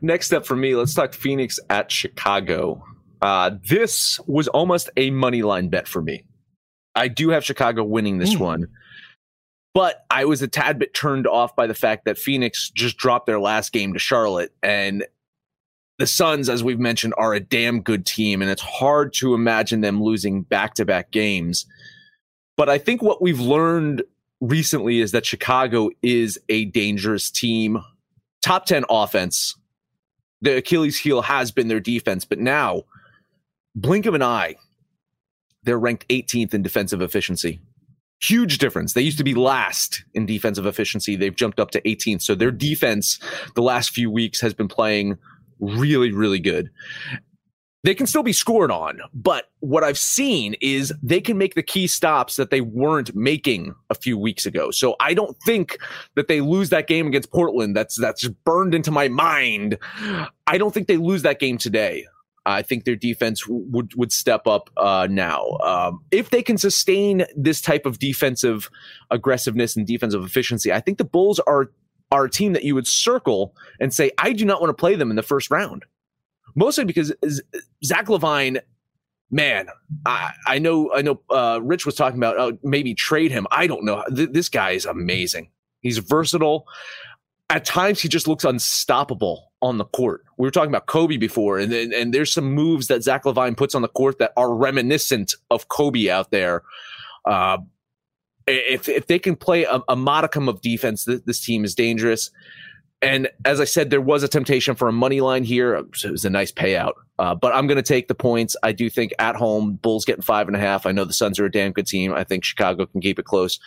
Next 0.00 0.32
up 0.32 0.46
for 0.46 0.56
me, 0.56 0.74
let's 0.74 0.94
talk 0.94 1.12
Phoenix 1.14 1.58
at 1.70 1.90
Chicago. 1.90 2.82
Uh, 3.22 3.50
this 3.68 4.18
was 4.26 4.48
almost 4.48 4.90
a 4.96 5.10
money 5.10 5.42
line 5.42 5.68
bet 5.68 5.86
for 5.88 6.02
me. 6.02 6.24
I 6.94 7.08
do 7.08 7.30
have 7.30 7.44
Chicago 7.44 7.84
winning 7.84 8.18
this 8.18 8.34
Mm. 8.34 8.40
one, 8.40 8.66
but 9.76 10.06
I 10.08 10.24
was 10.24 10.40
a 10.40 10.48
tad 10.48 10.78
bit 10.78 10.94
turned 10.94 11.26
off 11.26 11.54
by 11.54 11.66
the 11.66 11.74
fact 11.74 12.06
that 12.06 12.16
Phoenix 12.16 12.70
just 12.70 12.96
dropped 12.96 13.26
their 13.26 13.38
last 13.38 13.74
game 13.74 13.92
to 13.92 13.98
Charlotte, 13.98 14.50
and 14.62 15.04
the 15.98 16.06
Suns, 16.06 16.48
as 16.48 16.64
we've 16.64 16.80
mentioned, 16.80 17.12
are 17.18 17.34
a 17.34 17.40
damn 17.40 17.82
good 17.82 18.06
team, 18.06 18.40
and 18.40 18.50
it's 18.50 18.62
hard 18.62 19.12
to 19.16 19.34
imagine 19.34 19.82
them 19.82 20.02
losing 20.02 20.40
back 20.40 20.72
to 20.76 20.86
back 20.86 21.10
games. 21.10 21.66
But 22.56 22.70
I 22.70 22.78
think 22.78 23.02
what 23.02 23.20
we've 23.20 23.38
learned 23.38 24.02
recently 24.40 25.00
is 25.00 25.12
that 25.12 25.26
Chicago 25.26 25.90
is 26.02 26.38
a 26.48 26.64
dangerous 26.64 27.30
team. 27.30 27.84
Top 28.42 28.64
10 28.64 28.86
offense. 28.88 29.56
The 30.40 30.56
Achilles 30.56 30.98
heel 30.98 31.20
has 31.20 31.50
been 31.50 31.68
their 31.68 31.80
defense, 31.80 32.24
but 32.24 32.38
now, 32.38 32.84
blink 33.74 34.06
of 34.06 34.14
an 34.14 34.22
eye, 34.22 34.56
they're 35.64 35.78
ranked 35.78 36.08
18th 36.08 36.54
in 36.54 36.62
defensive 36.62 37.02
efficiency. 37.02 37.60
Huge 38.20 38.58
difference. 38.58 38.94
They 38.94 39.02
used 39.02 39.18
to 39.18 39.24
be 39.24 39.34
last 39.34 40.04
in 40.14 40.26
defensive 40.26 40.66
efficiency. 40.66 41.16
They've 41.16 41.36
jumped 41.36 41.60
up 41.60 41.70
to 41.72 41.82
18th. 41.82 42.22
So 42.22 42.34
their 42.34 42.50
defense 42.50 43.18
the 43.54 43.62
last 43.62 43.90
few 43.90 44.10
weeks 44.10 44.40
has 44.40 44.54
been 44.54 44.68
playing 44.68 45.18
really, 45.60 46.12
really 46.12 46.40
good. 46.40 46.70
They 47.84 47.94
can 47.94 48.08
still 48.08 48.24
be 48.24 48.32
scored 48.32 48.72
on, 48.72 48.98
but 49.14 49.44
what 49.60 49.84
I've 49.84 49.98
seen 49.98 50.56
is 50.60 50.92
they 51.04 51.20
can 51.20 51.38
make 51.38 51.54
the 51.54 51.62
key 51.62 51.86
stops 51.86 52.34
that 52.34 52.50
they 52.50 52.60
weren't 52.60 53.14
making 53.14 53.76
a 53.90 53.94
few 53.94 54.18
weeks 54.18 54.44
ago. 54.44 54.72
So 54.72 54.96
I 54.98 55.14
don't 55.14 55.36
think 55.46 55.78
that 56.16 56.26
they 56.26 56.40
lose 56.40 56.70
that 56.70 56.88
game 56.88 57.06
against 57.06 57.30
Portland. 57.30 57.76
That's 57.76 57.94
that's 57.94 58.22
just 58.22 58.42
burned 58.42 58.74
into 58.74 58.90
my 58.90 59.06
mind. 59.06 59.78
I 60.48 60.58
don't 60.58 60.74
think 60.74 60.88
they 60.88 60.96
lose 60.96 61.22
that 61.22 61.38
game 61.38 61.58
today. 61.58 62.06
I 62.46 62.62
think 62.62 62.84
their 62.84 62.96
defense 62.96 63.44
would 63.48 63.94
would 63.96 64.12
step 64.12 64.46
up 64.46 64.70
uh, 64.76 65.08
now. 65.10 65.58
Um, 65.62 66.00
if 66.10 66.30
they 66.30 66.42
can 66.42 66.56
sustain 66.56 67.26
this 67.36 67.60
type 67.60 67.84
of 67.84 67.98
defensive 67.98 68.70
aggressiveness 69.10 69.76
and 69.76 69.86
defensive 69.86 70.24
efficiency, 70.24 70.72
I 70.72 70.80
think 70.80 70.98
the 70.98 71.04
Bulls 71.04 71.40
are 71.40 71.70
are 72.12 72.24
a 72.24 72.30
team 72.30 72.52
that 72.52 72.62
you 72.62 72.74
would 72.74 72.86
circle 72.86 73.54
and 73.80 73.92
say, 73.92 74.12
I 74.18 74.32
do 74.32 74.44
not 74.44 74.60
want 74.60 74.70
to 74.70 74.80
play 74.80 74.94
them 74.94 75.10
in 75.10 75.16
the 75.16 75.22
first 75.22 75.50
round. 75.50 75.84
Mostly 76.54 76.84
because 76.84 77.12
Zach 77.84 78.06
LaVine, 78.06 78.60
man, 79.30 79.68
I, 80.06 80.32
I 80.46 80.58
know, 80.58 80.92
I 80.94 81.02
know. 81.02 81.20
Uh, 81.28 81.58
Rich 81.62 81.84
was 81.84 81.96
talking 81.96 82.18
about 82.18 82.38
uh, 82.38 82.52
maybe 82.62 82.94
trade 82.94 83.32
him. 83.32 83.46
I 83.50 83.66
don't 83.66 83.84
know. 83.84 84.04
Th- 84.14 84.30
this 84.30 84.48
guy 84.48 84.70
is 84.70 84.86
amazing. 84.86 85.50
He's 85.80 85.98
versatile. 85.98 86.66
At 87.48 87.64
times, 87.64 88.00
he 88.00 88.08
just 88.08 88.26
looks 88.26 88.44
unstoppable 88.44 89.52
on 89.62 89.78
the 89.78 89.84
court. 89.84 90.24
We 90.36 90.46
were 90.46 90.50
talking 90.50 90.70
about 90.70 90.86
Kobe 90.86 91.16
before, 91.16 91.58
and 91.58 91.72
and, 91.72 91.92
and 91.92 92.12
there's 92.12 92.32
some 92.32 92.52
moves 92.52 92.88
that 92.88 93.02
Zach 93.02 93.24
LaVine 93.24 93.56
puts 93.56 93.74
on 93.74 93.82
the 93.82 93.88
court 93.88 94.18
that 94.18 94.32
are 94.36 94.52
reminiscent 94.52 95.34
of 95.50 95.68
Kobe 95.68 96.08
out 96.08 96.30
there. 96.30 96.62
Uh, 97.24 97.58
if 98.46 98.88
if 98.88 99.06
they 99.06 99.18
can 99.18 99.36
play 99.36 99.64
a, 99.64 99.80
a 99.88 99.96
modicum 99.96 100.48
of 100.48 100.60
defense, 100.60 101.04
th- 101.04 101.22
this 101.24 101.40
team 101.40 101.64
is 101.64 101.74
dangerous. 101.74 102.30
And 103.02 103.28
as 103.44 103.60
I 103.60 103.64
said, 103.64 103.90
there 103.90 104.00
was 104.00 104.22
a 104.22 104.28
temptation 104.28 104.74
for 104.74 104.88
a 104.88 104.92
money 104.92 105.20
line 105.20 105.44
here. 105.44 105.84
So 105.94 106.08
it 106.08 106.12
was 106.12 106.24
a 106.24 106.30
nice 106.30 106.50
payout. 106.50 106.94
Uh, 107.18 107.34
but 107.34 107.54
I'm 107.54 107.66
going 107.66 107.76
to 107.76 107.82
take 107.82 108.08
the 108.08 108.14
points. 108.14 108.56
I 108.62 108.72
do 108.72 108.88
think 108.88 109.12
at 109.18 109.36
home, 109.36 109.74
Bulls 109.74 110.04
getting 110.04 110.22
five 110.22 110.48
and 110.48 110.56
a 110.56 110.60
half. 110.60 110.86
I 110.86 110.92
know 110.92 111.04
the 111.04 111.12
Suns 111.12 111.38
are 111.38 111.44
a 111.44 111.50
damn 111.50 111.72
good 111.72 111.86
team. 111.86 112.14
I 112.14 112.24
think 112.24 112.42
Chicago 112.42 112.86
can 112.86 113.00
keep 113.00 113.18
it 113.18 113.24
close. 113.24 113.58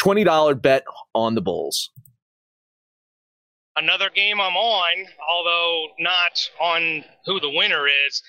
$20 0.00 0.60
bet 0.60 0.84
on 1.14 1.34
the 1.34 1.40
Bulls. 1.40 1.90
Another 3.76 4.08
game 4.08 4.40
I'm 4.40 4.56
on, 4.56 5.06
although 5.28 5.88
not 5.98 6.48
on 6.60 7.04
who 7.26 7.40
the 7.40 7.50
winner 7.50 7.86
is. 8.06 8.22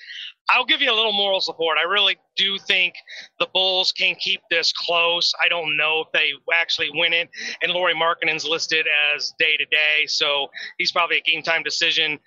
I'll 0.49 0.65
give 0.65 0.81
you 0.81 0.91
a 0.91 0.93
little 0.93 1.13
moral 1.13 1.41
support. 1.41 1.77
I 1.77 1.87
really 1.87 2.17
do 2.35 2.57
think 2.57 2.93
the 3.39 3.47
Bulls 3.53 3.91
can 3.91 4.15
keep 4.15 4.41
this 4.49 4.71
close. 4.73 5.33
I 5.43 5.47
don't 5.47 5.75
know 5.75 6.01
if 6.01 6.11
they 6.13 6.31
actually 6.53 6.89
win 6.93 7.13
it. 7.13 7.29
And 7.61 7.71
Lauri 7.71 7.95
Markkanen's 7.95 8.45
listed 8.45 8.85
as 9.15 9.33
day 9.39 9.57
to 9.57 9.65
day, 9.65 10.05
so 10.07 10.47
he's 10.77 10.91
probably 10.91 11.17
a 11.17 11.21
game 11.21 11.41
time 11.41 11.63
decision. 11.63 12.19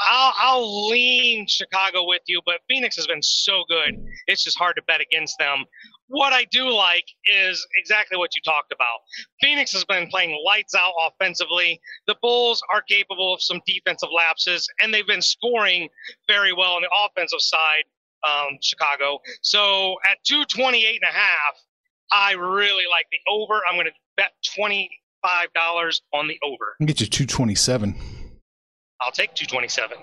I'll, 0.00 0.32
I'll 0.36 0.88
lean 0.88 1.46
Chicago 1.48 2.06
with 2.06 2.22
you, 2.26 2.40
but 2.44 2.60
Phoenix 2.68 2.96
has 2.96 3.06
been 3.06 3.22
so 3.22 3.64
good. 3.68 4.04
It's 4.26 4.42
just 4.42 4.58
hard 4.58 4.76
to 4.76 4.82
bet 4.82 5.00
against 5.00 5.38
them. 5.38 5.64
What 6.08 6.32
I 6.32 6.44
do 6.50 6.68
like 6.68 7.04
is 7.26 7.66
exactly 7.78 8.18
what 8.18 8.34
you 8.34 8.42
talked 8.44 8.72
about. 8.72 9.00
Phoenix 9.40 9.72
has 9.72 9.84
been 9.84 10.06
playing 10.08 10.38
lights 10.44 10.74
out 10.74 10.92
offensively. 11.06 11.80
The 12.06 12.16
Bulls 12.20 12.62
are 12.72 12.82
capable 12.82 13.32
of 13.32 13.42
some 13.42 13.60
defensive 13.66 14.10
lapses, 14.14 14.68
and 14.80 14.92
they've 14.92 15.06
been 15.06 15.22
scoring 15.22 15.88
very 16.28 16.52
well 16.52 16.72
on 16.72 16.82
the 16.82 16.90
offensive 17.06 17.40
side, 17.40 17.84
um, 18.22 18.58
Chicago. 18.60 19.18
So 19.42 19.96
at 20.10 20.18
228 20.24 21.00
and 21.02 21.10
a 21.10 21.12
half, 21.12 21.54
I 22.12 22.32
really 22.32 22.84
like 22.90 23.06
the 23.10 23.18
over. 23.30 23.60
I'm 23.68 23.76
going 23.76 23.86
to 23.86 23.92
bet 24.16 24.32
$25 24.58 26.00
on 26.12 26.28
the 26.28 26.38
over. 26.44 26.74
I 26.74 26.76
can 26.78 26.86
get 26.86 27.00
you 27.00 27.06
227. 27.06 27.94
I'll 29.00 29.10
take 29.10 29.34
227. 29.34 29.96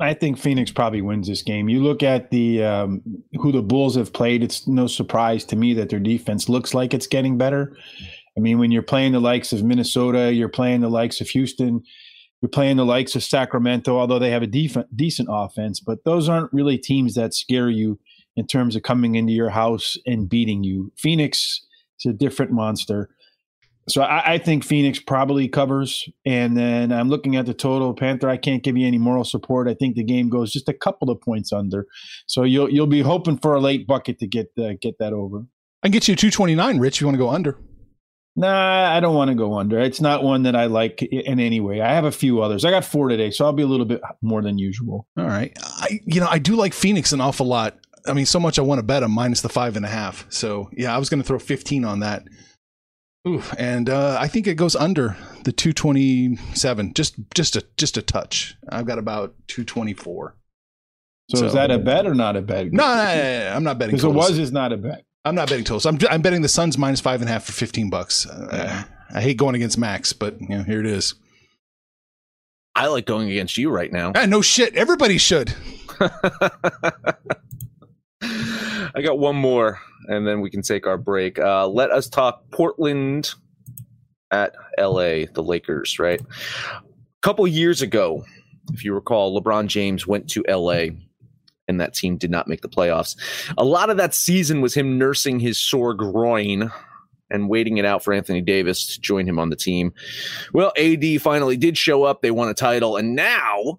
I 0.00 0.14
think 0.14 0.38
Phoenix 0.38 0.70
probably 0.70 1.02
wins 1.02 1.26
this 1.26 1.42
game. 1.42 1.68
You 1.68 1.82
look 1.82 2.04
at 2.04 2.30
the 2.30 2.62
um, 2.62 3.02
who 3.40 3.50
the 3.50 3.62
Bulls 3.62 3.96
have 3.96 4.12
played. 4.12 4.42
It's 4.42 4.68
no 4.68 4.86
surprise 4.86 5.44
to 5.46 5.56
me 5.56 5.74
that 5.74 5.88
their 5.88 5.98
defense 5.98 6.48
looks 6.48 6.72
like 6.72 6.94
it's 6.94 7.08
getting 7.08 7.36
better. 7.36 7.76
I 8.36 8.40
mean, 8.40 8.58
when 8.58 8.70
you're 8.70 8.82
playing 8.82 9.12
the 9.12 9.20
likes 9.20 9.52
of 9.52 9.64
Minnesota, 9.64 10.32
you're 10.32 10.48
playing 10.48 10.80
the 10.80 10.88
likes 10.88 11.20
of 11.20 11.28
Houston, 11.30 11.82
you're 12.40 12.48
playing 12.48 12.76
the 12.76 12.86
likes 12.86 13.14
of 13.14 13.22
Sacramento, 13.22 13.96
although 13.98 14.18
they 14.18 14.30
have 14.30 14.42
a 14.42 14.46
def- 14.46 14.86
decent 14.94 15.28
offense, 15.30 15.80
but 15.80 16.04
those 16.04 16.28
aren't 16.28 16.52
really 16.52 16.78
teams 16.78 17.14
that 17.14 17.34
scare 17.34 17.68
you 17.68 17.98
in 18.36 18.46
terms 18.46 18.74
of 18.74 18.82
coming 18.82 19.16
into 19.16 19.32
your 19.32 19.50
house 19.50 19.96
and 20.06 20.28
beating 20.28 20.64
you. 20.64 20.92
Phoenix 20.96 21.60
is 22.00 22.10
a 22.10 22.14
different 22.14 22.52
monster. 22.52 23.10
So 23.88 24.02
I, 24.02 24.34
I 24.34 24.38
think 24.38 24.64
Phoenix 24.64 25.00
probably 25.00 25.48
covers. 25.48 26.08
And 26.24 26.56
then 26.56 26.92
I'm 26.92 27.08
looking 27.08 27.36
at 27.36 27.46
the 27.46 27.54
total. 27.54 27.94
Panther, 27.94 28.28
I 28.28 28.36
can't 28.36 28.62
give 28.62 28.76
you 28.76 28.86
any 28.86 28.98
moral 28.98 29.24
support. 29.24 29.68
I 29.68 29.74
think 29.74 29.96
the 29.96 30.04
game 30.04 30.28
goes 30.28 30.52
just 30.52 30.68
a 30.68 30.74
couple 30.74 31.10
of 31.10 31.20
points 31.20 31.52
under. 31.52 31.86
So 32.26 32.44
you'll 32.44 32.70
you'll 32.70 32.86
be 32.86 33.02
hoping 33.02 33.38
for 33.38 33.54
a 33.54 33.60
late 33.60 33.86
bucket 33.86 34.18
to 34.20 34.26
get 34.26 34.52
uh, 34.58 34.74
get 34.80 34.98
that 34.98 35.12
over. 35.12 35.44
I 35.82 35.88
can 35.88 35.92
get 35.92 36.06
you 36.06 36.14
229, 36.14 36.78
Rich, 36.78 36.98
if 36.98 37.00
you 37.00 37.06
want 37.08 37.16
to 37.16 37.18
go 37.18 37.30
under. 37.30 37.58
Nah, 38.34 38.90
I 38.90 39.00
don't 39.00 39.14
want 39.14 39.30
to 39.30 39.34
go 39.34 39.58
under. 39.58 39.78
It's 39.78 40.00
not 40.00 40.22
one 40.22 40.44
that 40.44 40.56
I 40.56 40.66
like 40.66 41.02
in 41.02 41.38
any 41.38 41.60
way. 41.60 41.82
I 41.82 41.92
have 41.92 42.04
a 42.04 42.12
few 42.12 42.40
others. 42.40 42.64
I 42.64 42.70
got 42.70 42.84
four 42.84 43.08
today, 43.08 43.30
so 43.30 43.44
I'll 43.44 43.52
be 43.52 43.62
a 43.62 43.66
little 43.66 43.84
bit 43.84 44.00
more 44.22 44.40
than 44.40 44.58
usual. 44.58 45.06
All 45.18 45.26
right. 45.26 45.52
I 45.60 46.00
you 46.06 46.20
know, 46.20 46.28
I 46.28 46.38
do 46.38 46.56
like 46.56 46.72
Phoenix 46.72 47.12
an 47.12 47.20
awful 47.20 47.46
lot. 47.46 47.78
I 48.06 48.14
mean, 48.14 48.26
so 48.26 48.40
much 48.40 48.58
I 48.58 48.62
want 48.62 48.78
to 48.78 48.82
bet 48.82 49.02
them 49.02 49.12
minus 49.12 49.42
the 49.42 49.48
five 49.48 49.76
and 49.76 49.84
a 49.84 49.88
half. 49.88 50.26
So 50.30 50.70
yeah, 50.72 50.94
I 50.94 50.98
was 50.98 51.08
going 51.08 51.20
to 51.20 51.26
throw 51.26 51.38
15 51.38 51.84
on 51.84 52.00
that. 52.00 52.24
Ooh, 53.28 53.42
and 53.56 53.88
uh, 53.88 54.16
I 54.20 54.26
think 54.26 54.46
it 54.48 54.54
goes 54.56 54.74
under 54.74 55.16
the 55.44 55.52
227, 55.52 56.92
just 56.94 57.14
just 57.34 57.54
a 57.56 57.64
just 57.76 57.96
a 57.96 58.02
touch. 58.02 58.56
I've 58.68 58.86
got 58.86 58.98
about 58.98 59.34
224. 59.48 60.34
So, 61.30 61.36
So- 61.38 61.46
is 61.46 61.52
that 61.52 61.70
a 61.70 61.78
bet 61.78 62.06
or 62.06 62.14
not 62.14 62.34
a 62.36 62.42
bet? 62.42 62.72
No, 62.72 62.84
no, 62.84 62.94
no, 62.96 63.04
no, 63.14 63.38
no, 63.48 63.52
I'm 63.54 63.62
not 63.64 63.78
betting. 63.78 63.94
because 63.94 64.04
it 64.04 64.08
was 64.14 64.38
is 64.38 64.50
not 64.50 64.72
a 64.72 64.76
bet. 64.76 65.04
I'm 65.24 65.36
not 65.36 65.48
betting 65.48 65.64
totals. 65.64 65.86
I'm 65.86 65.98
I'm 66.10 66.20
betting 66.20 66.42
the 66.42 66.48
Suns 66.48 66.76
minus 66.76 67.00
five 67.00 67.20
and 67.20 67.30
a 67.30 67.32
half 67.32 67.44
for 67.44 67.52
15 67.52 67.90
bucks. 67.90 68.26
Uh, 68.26 68.82
I 69.14 69.20
hate 69.20 69.36
going 69.36 69.54
against 69.54 69.78
Max, 69.78 70.12
but 70.12 70.40
you 70.40 70.48
know, 70.48 70.64
here 70.64 70.80
it 70.80 70.86
is. 70.86 71.14
I 72.74 72.88
like 72.88 73.06
going 73.06 73.30
against 73.30 73.56
you 73.56 73.70
right 73.70 73.92
now. 73.92 74.12
Ah, 74.16 74.26
no 74.26 74.40
shit. 74.42 74.74
Everybody 74.74 75.18
should. 75.18 75.54
I 78.94 79.02
got 79.02 79.18
one 79.18 79.36
more, 79.36 79.80
and 80.08 80.26
then 80.26 80.40
we 80.40 80.50
can 80.50 80.62
take 80.62 80.86
our 80.86 80.98
break. 80.98 81.38
Uh, 81.38 81.66
let 81.66 81.90
us 81.90 82.08
talk 82.08 82.42
Portland 82.50 83.34
at 84.30 84.54
LA, 84.78 85.26
the 85.32 85.42
Lakers, 85.42 85.98
right? 85.98 86.20
A 86.20 86.82
couple 87.22 87.46
years 87.46 87.82
ago, 87.82 88.24
if 88.72 88.84
you 88.84 88.94
recall, 88.94 89.40
LeBron 89.40 89.66
James 89.66 90.06
went 90.06 90.28
to 90.30 90.44
LA 90.48 90.86
and 91.68 91.80
that 91.80 91.94
team 91.94 92.16
did 92.16 92.30
not 92.30 92.48
make 92.48 92.60
the 92.60 92.68
playoffs. 92.68 93.16
A 93.56 93.64
lot 93.64 93.90
of 93.90 93.96
that 93.96 94.14
season 94.14 94.60
was 94.60 94.74
him 94.74 94.98
nursing 94.98 95.40
his 95.40 95.58
sore 95.58 95.94
groin 95.94 96.70
and 97.30 97.48
waiting 97.48 97.78
it 97.78 97.84
out 97.84 98.04
for 98.04 98.12
Anthony 98.12 98.40
Davis 98.40 98.94
to 98.94 99.00
join 99.00 99.26
him 99.26 99.38
on 99.38 99.50
the 99.50 99.56
team. 99.56 99.92
Well, 100.52 100.72
AD 100.76 101.22
finally 101.22 101.56
did 101.56 101.78
show 101.78 102.04
up. 102.04 102.20
They 102.20 102.30
won 102.30 102.48
a 102.48 102.54
title, 102.54 102.96
and 102.96 103.14
now 103.14 103.78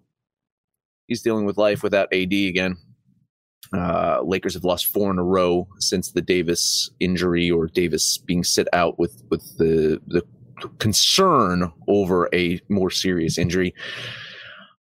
he's 1.08 1.22
dealing 1.22 1.46
with 1.46 1.58
life 1.58 1.84
without 1.84 2.12
AD 2.12 2.34
again. 2.34 2.78
Uh, 3.74 4.22
Lakers 4.24 4.54
have 4.54 4.64
lost 4.64 4.88
four 4.88 5.10
in 5.10 5.18
a 5.18 5.24
row 5.24 5.68
since 5.80 6.12
the 6.12 6.22
Davis 6.22 6.90
injury 7.00 7.50
or 7.50 7.68
Davis 7.68 8.18
being 8.20 8.44
sit 8.44 8.68
out 8.74 9.00
with 9.00 9.24
with 9.30 9.58
the 9.58 10.00
the 10.08 10.24
concern 10.80 11.72
over 11.88 12.30
a 12.34 12.62
more 12.70 12.90
serious 12.90 13.38
injury. 13.38 13.74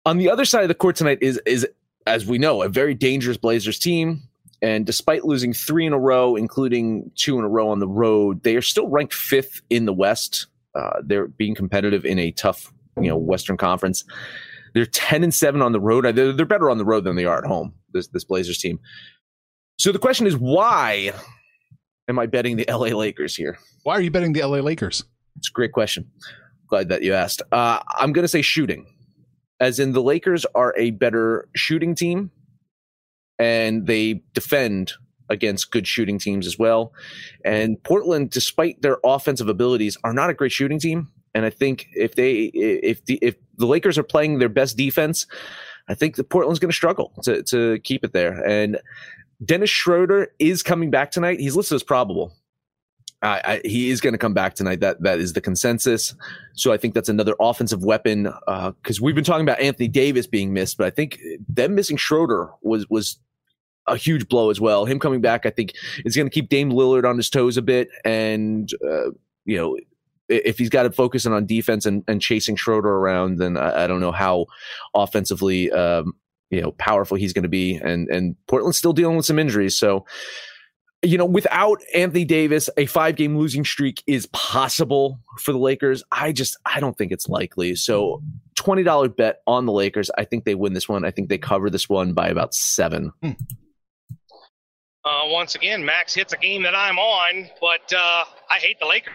On 0.06 0.18
the 0.18 0.30
other 0.30 0.46
side 0.46 0.64
of 0.64 0.68
the 0.68 0.76
court 0.76 0.96
tonight 0.96 1.20
is 1.22 1.40
is 1.46 1.68
as 2.08 2.26
we 2.26 2.38
know 2.38 2.64
a 2.64 2.70
very 2.70 2.94
dangerous 2.94 3.38
Blazers 3.38 3.80
team. 3.80 4.24
And 4.64 4.86
despite 4.86 5.26
losing 5.26 5.54
three 5.54 5.88
in 5.88 5.94
a 5.94 6.00
row, 6.00 6.36
including 6.36 7.12
two 7.16 7.40
in 7.40 7.44
a 7.44 7.50
row 7.50 7.70
on 7.70 7.80
the 7.80 7.88
road, 7.88 8.44
they 8.44 8.56
are 8.56 8.62
still 8.62 8.88
ranked 8.88 9.14
fifth 9.14 9.62
in 9.72 9.86
the 9.86 9.94
West. 9.94 10.48
Uh, 10.76 11.02
they're 11.04 11.28
being 11.28 11.56
competitive 11.56 12.06
in 12.06 12.20
a 12.20 12.32
tough, 12.32 12.72
you 12.96 13.10
know, 13.10 13.18
Western 13.18 13.58
Conference. 13.58 14.04
They're 14.74 14.86
10 14.86 15.24
and 15.24 15.34
7 15.34 15.62
on 15.62 15.72
the 15.72 15.80
road. 15.80 16.06
They're, 16.16 16.32
they're 16.32 16.46
better 16.46 16.70
on 16.70 16.78
the 16.78 16.86
road 16.86 17.06
than 17.06 17.16
they 17.16 17.26
are 17.26 17.40
at 17.40 17.46
home, 17.46 17.74
this, 17.94 18.08
this 18.08 18.24
Blazers 18.24 18.58
team. 18.58 18.80
So 19.78 19.92
the 19.92 20.00
question 20.00 20.28
is, 20.28 20.38
why 20.38 21.14
am 22.08 22.20
I 22.20 22.26
betting 22.26 22.58
the 22.58 22.66
LA 22.70 22.96
Lakers 22.98 23.36
here? 23.36 23.58
Why 23.84 23.96
are 23.96 24.02
you 24.02 24.12
betting 24.12 24.34
the 24.34 24.44
LA 24.44 24.58
Lakers? 24.58 25.04
It's 25.38 25.50
a 25.50 25.54
great 25.54 25.72
question. 25.72 26.10
Glad 26.68 26.90
that 26.90 27.04
you 27.04 27.14
asked. 27.14 27.42
Uh, 27.52 27.80
I'm 27.98 28.14
going 28.14 28.24
to 28.24 28.30
say 28.30 28.42
shooting, 28.42 28.86
as 29.60 29.80
in 29.80 29.94
the 29.94 30.02
Lakers 30.02 30.46
are 30.56 30.74
a 30.78 30.92
better 30.92 31.48
shooting 31.56 31.96
team 31.96 32.32
and 33.40 33.88
they 33.88 34.22
defend 34.34 34.94
against 35.30 35.72
good 35.72 35.88
shooting 35.88 36.20
teams 36.20 36.46
as 36.46 36.60
well. 36.60 36.94
And 37.44 37.82
Portland, 37.84 38.30
despite 38.30 38.82
their 38.82 38.98
offensive 39.04 39.50
abilities, 39.50 39.98
are 40.04 40.14
not 40.14 40.30
a 40.30 40.34
great 40.34 40.52
shooting 40.52 40.80
team. 40.80 41.10
And 41.34 41.46
I 41.46 41.50
think 41.50 41.88
if 41.96 42.16
they 42.16 42.52
if 42.54 43.06
the 43.06 43.18
if 43.22 43.36
the 43.58 43.66
Lakers 43.66 43.98
are 43.98 44.04
playing 44.04 44.40
their 44.40 44.50
best 44.50 44.78
defense, 44.78 45.26
I 45.92 45.96
think 45.96 46.16
the 46.16 46.24
Portland's 46.24 46.60
going 46.60 46.72
to 46.72 46.76
struggle 46.76 47.12
to 47.24 47.44
to 47.44 47.80
keep 47.80 48.06
it 48.06 48.14
there. 48.14 48.44
And 48.48 48.80
Dennis 49.44 49.70
Schroeder 49.70 50.34
is 50.40 50.64
coming 50.64 50.90
back 50.90 51.12
tonight. 51.12 51.40
He's 51.40 51.56
listed 51.56 51.76
as 51.76 51.84
probable. 51.84 52.34
I, 53.24 53.42
I, 53.44 53.62
he 53.68 53.92
is 53.92 54.02
going 54.02 54.14
to 54.14 54.18
come 54.18 54.34
back 54.34 54.56
tonight. 54.56 54.80
That 54.80 55.02
that 55.04 55.20
is 55.20 55.34
the 55.34 55.42
consensus. 55.42 56.16
So 56.54 56.72
I 56.72 56.78
think 56.78 56.94
that's 56.94 57.10
another 57.10 57.36
offensive 57.40 57.84
weapon 57.84 58.24
because 58.24 59.00
uh, 59.00 59.04
we've 59.04 59.16
been 59.16 59.24
talking 59.24 59.46
about 59.46 59.60
Anthony 59.60 59.90
Davis 59.90 60.28
being 60.28 60.54
missed, 60.54 60.78
but 60.78 60.88
I 60.88 60.92
think 60.92 61.20
them 61.48 61.76
missing 61.76 61.98
Schroeder 61.98 62.50
was 62.62 62.90
was 62.90 63.20
a 63.88 63.98
huge 63.98 64.30
blow 64.30 64.50
as 64.50 64.62
well. 64.62 64.86
Him 64.86 64.98
coming 64.98 65.22
back, 65.22 65.46
I 65.46 65.50
think, 65.50 65.74
is 66.06 66.16
going 66.16 66.28
to 66.28 66.34
keep 66.34 66.50
Dame 66.50 66.72
Lillard 66.72 67.08
on 67.08 67.18
his 67.18 67.30
toes 67.30 67.58
a 67.58 67.62
bit, 67.62 67.90
and 68.06 68.72
uh, 68.84 69.12
you 69.46 69.58
know 69.58 69.78
if 70.32 70.58
he's 70.58 70.70
got 70.70 70.84
to 70.84 70.92
focus 70.92 71.26
on 71.26 71.46
defense 71.46 71.86
and, 71.86 72.04
and 72.08 72.22
chasing 72.22 72.56
Schroeder 72.56 72.90
around, 72.90 73.38
then 73.38 73.58
I, 73.58 73.84
I 73.84 73.88
don't 73.88 74.02
know 74.02 74.12
how 74.12 74.48
offensively, 74.94 75.72
um, 75.72 76.14
you 76.50 76.62
know, 76.62 76.72
powerful 76.74 77.18
he's 77.18 77.34
going 77.34 77.44
to 77.44 77.50
be. 77.50 77.76
And 77.76 78.08
and 78.10 78.36
Portland's 78.48 78.78
still 78.78 78.94
dealing 78.94 79.18
with 79.18 79.26
some 79.26 79.40
injuries, 79.40 79.78
so 79.78 80.06
you 81.04 81.18
know, 81.18 81.26
without 81.26 81.82
Anthony 81.96 82.26
Davis, 82.26 82.70
a 82.78 82.86
five 82.86 83.16
game 83.16 83.38
losing 83.38 83.66
streak 83.66 84.04
is 84.06 84.28
possible 84.28 85.20
for 85.40 85.52
the 85.52 85.58
Lakers. 85.58 86.04
I 86.12 86.32
just 86.32 86.58
I 86.66 86.80
don't 86.80 86.98
think 86.98 87.12
it's 87.12 87.28
likely. 87.28 87.76
So 87.76 88.22
twenty 88.56 88.84
dollar 88.84 89.10
bet 89.10 89.42
on 89.48 89.66
the 89.66 89.72
Lakers. 89.72 90.12
I 90.18 90.26
think 90.26 90.46
they 90.46 90.56
win 90.56 90.74
this 90.74 90.88
one. 90.88 91.04
I 91.04 91.12
think 91.12 91.30
they 91.30 91.40
cover 91.40 91.70
this 91.70 91.90
one 91.90 92.14
by 92.14 92.28
about 92.28 92.54
seven. 92.54 93.12
Hmm. 93.24 93.32
Uh, 95.04 95.22
once 95.26 95.56
again, 95.56 95.84
Max 95.84 96.14
hits 96.14 96.34
a 96.34 96.38
game 96.38 96.62
that 96.62 96.76
I'm 96.76 97.00
on, 97.00 97.50
but 97.60 97.92
uh, 97.92 98.24
I 98.52 98.60
hate 98.60 98.80
the 98.80 98.86
Lakers. 98.86 99.14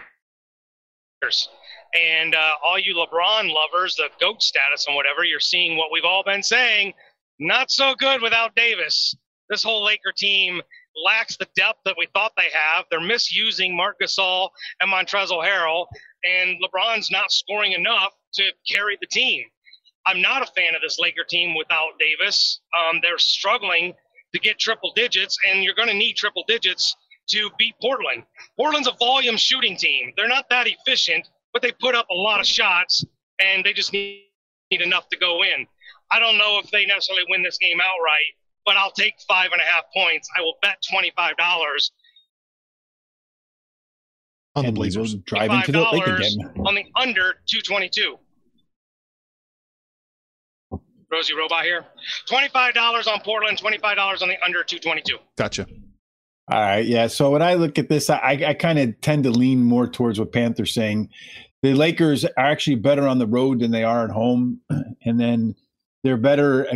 And 1.21 2.35
uh, 2.35 2.53
all 2.63 2.77
you 2.77 2.93
LeBron 2.93 3.51
lovers, 3.51 3.95
the 3.95 4.09
GOAT 4.19 4.41
status 4.41 4.87
and 4.87 4.95
whatever, 4.95 5.23
you're 5.23 5.39
seeing 5.39 5.77
what 5.77 5.91
we've 5.91 6.05
all 6.05 6.23
been 6.23 6.43
saying. 6.43 6.93
Not 7.39 7.71
so 7.71 7.95
good 7.97 8.21
without 8.21 8.55
Davis. 8.55 9.15
This 9.49 9.63
whole 9.63 9.83
Laker 9.83 10.11
team 10.15 10.61
lacks 11.05 11.37
the 11.37 11.47
depth 11.55 11.79
that 11.85 11.95
we 11.97 12.07
thought 12.13 12.33
they 12.35 12.49
have. 12.53 12.85
They're 12.89 12.99
misusing 12.99 13.75
Marc 13.75 13.97
Gasol 14.01 14.49
and 14.79 14.91
Montrezl 14.91 15.43
Harrell, 15.43 15.85
and 16.23 16.57
LeBron's 16.61 17.11
not 17.11 17.31
scoring 17.31 17.73
enough 17.73 18.13
to 18.33 18.43
carry 18.69 18.97
the 18.99 19.07
team. 19.07 19.43
I'm 20.05 20.21
not 20.21 20.41
a 20.41 20.51
fan 20.53 20.75
of 20.75 20.81
this 20.81 20.99
Laker 20.99 21.23
team 21.27 21.55
without 21.55 21.91
Davis. 21.99 22.61
Um, 22.77 22.99
they're 23.01 23.17
struggling 23.17 23.93
to 24.33 24.39
get 24.39 24.57
triple 24.57 24.91
digits, 24.95 25.37
and 25.47 25.63
you're 25.63 25.75
going 25.75 25.89
to 25.89 25.93
need 25.93 26.15
triple 26.15 26.43
digits 26.47 26.95
to 27.27 27.49
beat 27.57 27.75
Portland. 27.81 28.23
Portland's 28.57 28.87
a 28.87 28.93
volume 28.99 29.37
shooting 29.37 29.77
team. 29.77 30.13
They're 30.15 30.27
not 30.27 30.49
that 30.49 30.67
efficient, 30.67 31.27
but 31.53 31.61
they 31.61 31.71
put 31.71 31.95
up 31.95 32.07
a 32.09 32.13
lot 32.13 32.39
of 32.39 32.45
shots, 32.45 33.05
and 33.39 33.63
they 33.63 33.73
just 33.73 33.93
need, 33.93 34.23
need 34.71 34.81
enough 34.81 35.09
to 35.09 35.17
go 35.17 35.43
in. 35.43 35.67
I 36.11 36.19
don't 36.19 36.37
know 36.37 36.59
if 36.63 36.71
they 36.71 36.85
necessarily 36.85 37.25
win 37.29 37.43
this 37.43 37.57
game 37.57 37.79
outright, 37.81 38.33
but 38.65 38.77
I'll 38.77 38.91
take 38.91 39.15
five 39.27 39.51
and 39.51 39.61
a 39.61 39.65
half 39.65 39.83
points. 39.93 40.29
I 40.37 40.41
will 40.41 40.55
bet 40.61 40.77
twenty 40.89 41.11
five 41.15 41.35
dollars 41.37 41.91
on 44.55 44.65
the 44.65 44.71
Blazers. 44.71 45.15
driving 45.15 45.61
to 45.63 45.71
the 45.71 45.81
lake 45.91 46.07
again 46.07 46.63
on 46.65 46.75
the 46.75 46.85
under 46.95 47.35
two 47.45 47.61
twenty 47.61 47.89
two. 47.89 48.17
Rosie 51.09 51.33
Robot 51.33 51.63
here. 51.63 51.85
$25 52.29 53.07
on 53.07 53.21
Portland, 53.21 53.57
$25 53.57 54.21
on 54.21 54.27
the 54.27 54.35
under 54.43 54.61
222. 54.61 55.17
Gotcha. 55.37 55.65
All 56.49 56.59
right. 56.59 56.85
Yeah. 56.85 57.07
So 57.07 57.31
when 57.31 57.41
I 57.41 57.55
look 57.55 57.77
at 57.77 57.89
this, 57.89 58.09
I, 58.09 58.41
I 58.47 58.53
kind 58.53 58.79
of 58.79 58.99
tend 59.01 59.23
to 59.25 59.31
lean 59.31 59.63
more 59.63 59.87
towards 59.87 60.19
what 60.19 60.31
Panther's 60.31 60.73
saying. 60.73 61.09
The 61.61 61.73
Lakers 61.73 62.23
are 62.23 62.31
actually 62.37 62.75
better 62.75 63.07
on 63.07 63.19
the 63.19 63.27
road 63.27 63.59
than 63.59 63.71
they 63.71 63.83
are 63.83 64.03
at 64.05 64.11
home. 64.11 64.61
And 65.05 65.17
then 65.21 65.55
they're 66.03 66.17
better 66.17 66.67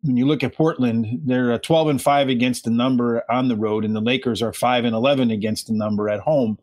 when 0.00 0.16
you 0.16 0.26
look 0.26 0.42
at 0.42 0.54
Portland, 0.54 1.20
they're 1.24 1.58
12 1.58 1.88
and 1.88 2.02
5 2.02 2.28
against 2.28 2.64
the 2.64 2.70
number 2.70 3.22
on 3.30 3.48
the 3.48 3.56
road, 3.56 3.84
and 3.84 3.94
the 3.94 4.00
Lakers 4.00 4.42
are 4.42 4.52
5 4.52 4.84
and 4.84 4.94
11 4.94 5.30
against 5.30 5.66
the 5.66 5.74
number 5.74 6.08
at 6.08 6.20
home. 6.20 6.58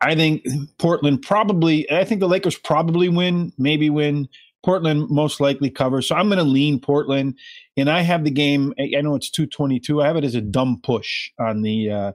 I 0.00 0.14
think 0.14 0.46
Portland 0.78 1.22
probably, 1.22 1.90
I 1.90 2.04
think 2.04 2.20
the 2.20 2.28
Lakers 2.28 2.56
probably 2.56 3.08
win, 3.08 3.52
maybe 3.58 3.90
win. 3.90 4.28
Portland 4.64 5.10
most 5.10 5.40
likely 5.40 5.70
covers. 5.70 6.08
So 6.08 6.14
I'm 6.14 6.28
going 6.28 6.38
to 6.38 6.44
lean 6.44 6.80
Portland, 6.80 7.38
and 7.76 7.90
I 7.90 8.02
have 8.02 8.24
the 8.24 8.30
game. 8.30 8.74
I 8.78 9.00
know 9.00 9.14
it's 9.14 9.30
222. 9.30 10.02
I 10.02 10.06
have 10.06 10.16
it 10.16 10.24
as 10.24 10.34
a 10.34 10.40
dumb 10.40 10.80
push 10.82 11.30
on 11.38 11.62
the 11.62 11.90
uh, 11.90 12.12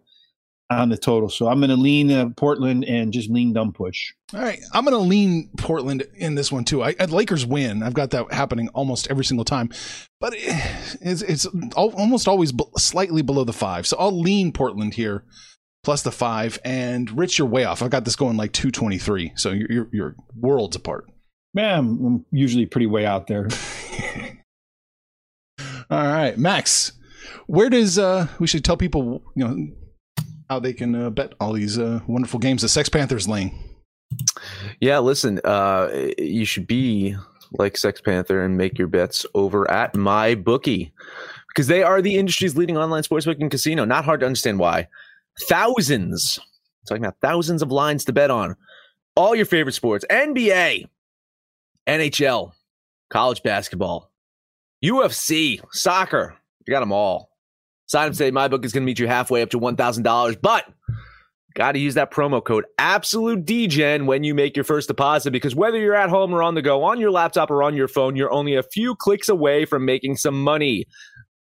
on 0.70 0.90
the 0.90 0.98
total. 0.98 1.30
So 1.30 1.48
I'm 1.48 1.60
going 1.60 1.70
to 1.70 1.76
lean 1.76 2.12
uh, 2.12 2.30
Portland 2.36 2.86
and 2.86 3.14
just 3.14 3.30
lean 3.30 3.54
dumb 3.54 3.72
push. 3.74 4.14
All 4.34 4.42
right, 4.42 4.60
I'm 4.74 4.84
going 4.84 4.98
to 4.98 5.04
lean 5.04 5.50
Portland 5.58 6.06
in 6.16 6.36
this 6.36 6.52
one 6.52 6.66
too. 6.66 6.84
I, 6.84 6.96
I, 7.00 7.06
Lakers 7.06 7.46
win. 7.46 7.84
I've 7.84 7.94
got 7.94 8.12
that 8.12 8.32
happening 8.34 8.68
almost 8.70 9.10
every 9.10 9.26
single 9.26 9.46
time, 9.46 9.70
but 10.20 10.34
it's 10.36 11.22
it's 11.22 11.46
almost 11.76 12.28
always 12.28 12.54
slightly 12.78 13.22
below 13.22 13.44
the 13.44 13.54
five. 13.54 13.88
So 13.88 13.98
I'll 13.98 14.18
lean 14.18 14.52
Portland 14.52 14.94
here 14.94 15.24
plus 15.84 16.02
the 16.02 16.12
five. 16.12 16.60
And 16.66 17.18
Rich, 17.18 17.40
you're 17.40 17.48
way 17.48 17.64
off. 17.64 17.82
I've 17.82 17.90
got 17.90 18.04
this 18.04 18.18
going 18.18 18.36
like 18.36 18.52
223. 18.52 19.34
So 19.36 19.52
you're 19.52 19.72
you're, 19.72 19.90
you're 19.94 20.16
worlds 20.36 20.76
apart. 20.76 21.10
Man, 21.58 21.80
I'm 22.06 22.24
usually 22.30 22.68
pretty 22.68 22.86
way 22.86 23.04
out 23.04 23.26
there. 23.26 23.48
All 25.90 26.06
right, 26.06 26.38
Max. 26.38 26.92
Where 27.48 27.68
does 27.72 27.98
uh 27.98 28.28
we 28.38 28.46
should 28.46 28.64
tell 28.64 28.78
people 28.78 29.24
you 29.36 29.44
know 29.44 29.68
how 30.52 30.60
they 30.60 30.72
can 30.72 30.94
uh, 30.94 31.10
bet 31.10 31.34
all 31.40 31.54
these 31.54 31.80
uh, 31.80 32.02
wonderful 32.06 32.40
games 32.40 32.62
the 32.62 32.70
Sex 32.70 32.90
Panthers 32.90 33.28
lane? 33.28 33.58
Yeah, 34.80 35.00
listen, 35.00 35.42
uh, 35.44 35.90
you 36.20 36.46
should 36.46 36.68
be 36.68 37.16
like 37.54 37.76
Sex 37.76 38.02
Panther 38.02 38.44
and 38.46 38.56
make 38.56 38.78
your 38.78 38.88
bets 38.88 39.26
over 39.34 39.68
at 39.72 39.96
my 39.96 40.36
bookie 40.36 40.94
because 41.48 41.66
they 41.66 41.82
are 41.82 42.04
the 42.04 42.18
industry's 42.18 42.56
leading 42.56 42.78
online 42.78 43.02
sportsbook 43.02 43.42
and 43.42 43.50
casino. 43.50 43.84
Not 43.84 44.06
hard 44.06 44.20
to 44.20 44.28
understand 44.28 44.60
why. 44.60 44.90
Thousands, 45.50 46.38
talking 46.88 47.04
about 47.04 47.18
thousands 47.20 47.64
of 47.64 47.72
lines 47.72 48.06
to 48.06 48.14
bet 48.14 48.30
on. 48.30 48.56
All 49.16 49.34
your 49.34 49.46
favorite 49.46 49.74
sports, 49.74 50.06
NBA, 50.12 50.88
NHL, 51.88 52.52
college 53.10 53.42
basketball, 53.44 54.12
UFC, 54.84 55.62
soccer. 55.72 56.36
You 56.66 56.72
got 56.72 56.82
them 56.82 56.92
all. 56.92 57.30
Sign 57.88 58.08
up 58.08 58.14
today. 58.14 58.32
My 58.32 58.50
book 58.50 58.66
is 58.66 58.74
going 58.74 58.84
to 58.84 58.86
meet 58.86 59.00
you 59.00 59.08
halfway 59.08 59.42
up 59.42 59.50
to 59.52 59.60
$1,000, 59.60 60.42
but 60.42 60.66
got 61.56 61.72
to 61.72 61.80
use 61.80 61.96
that 61.96 62.12
promo 62.12 62.44
code 62.44 62.66
Absolute 62.78 63.46
DGen 63.46 64.06
when 64.06 64.24
you 64.24 64.36
make 64.36 64.56
your 64.56 64.66
first 64.66 64.90
deposit 64.90 65.32
because 65.32 65.56
whether 65.56 65.80
you're 65.80 65.96
at 65.96 66.10
home 66.10 66.34
or 66.34 66.44
on 66.44 66.54
the 66.54 66.62
go, 66.62 66.84
on 66.84 67.00
your 67.00 67.10
laptop 67.10 67.50
or 67.50 67.64
on 67.64 67.76
your 67.76 67.88
phone, 67.88 68.16
you're 68.16 68.32
only 68.32 68.56
a 68.56 68.64
few 68.64 68.94
clicks 68.96 69.30
away 69.30 69.66
from 69.66 69.86
making 69.86 70.18
some 70.18 70.44
money. 70.44 70.86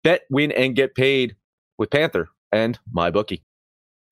Bet, 0.04 0.22
win, 0.30 0.52
and 0.52 0.76
get 0.76 0.94
paid 0.94 1.34
with 1.78 1.90
Panther 1.90 2.28
and 2.52 2.78
my 2.90 3.10
bookie. 3.10 3.42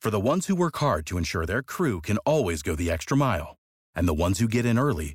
For 0.02 0.10
the 0.10 0.20
ones 0.20 0.48
who 0.48 0.56
work 0.56 0.76
hard 0.76 1.06
to 1.06 1.16
ensure 1.16 1.46
their 1.46 1.62
crew 1.62 2.00
can 2.00 2.18
always 2.18 2.62
go 2.62 2.74
the 2.74 2.90
extra 2.90 3.16
mile, 3.16 3.56
and 3.94 4.06
the 4.06 4.12
ones 4.12 4.40
who 4.40 4.48
get 4.48 4.66
in 4.66 4.78
early 4.78 5.14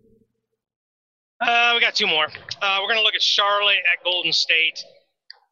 Uh, 1.41 1.71
we 1.73 1.81
got 1.81 1.95
two 1.95 2.05
more. 2.05 2.27
Uh, 2.61 2.77
we're 2.79 2.87
going 2.87 2.99
to 2.99 3.03
look 3.03 3.15
at 3.15 3.21
Charlotte 3.21 3.81
at 3.91 4.03
Golden 4.03 4.31
State. 4.31 4.83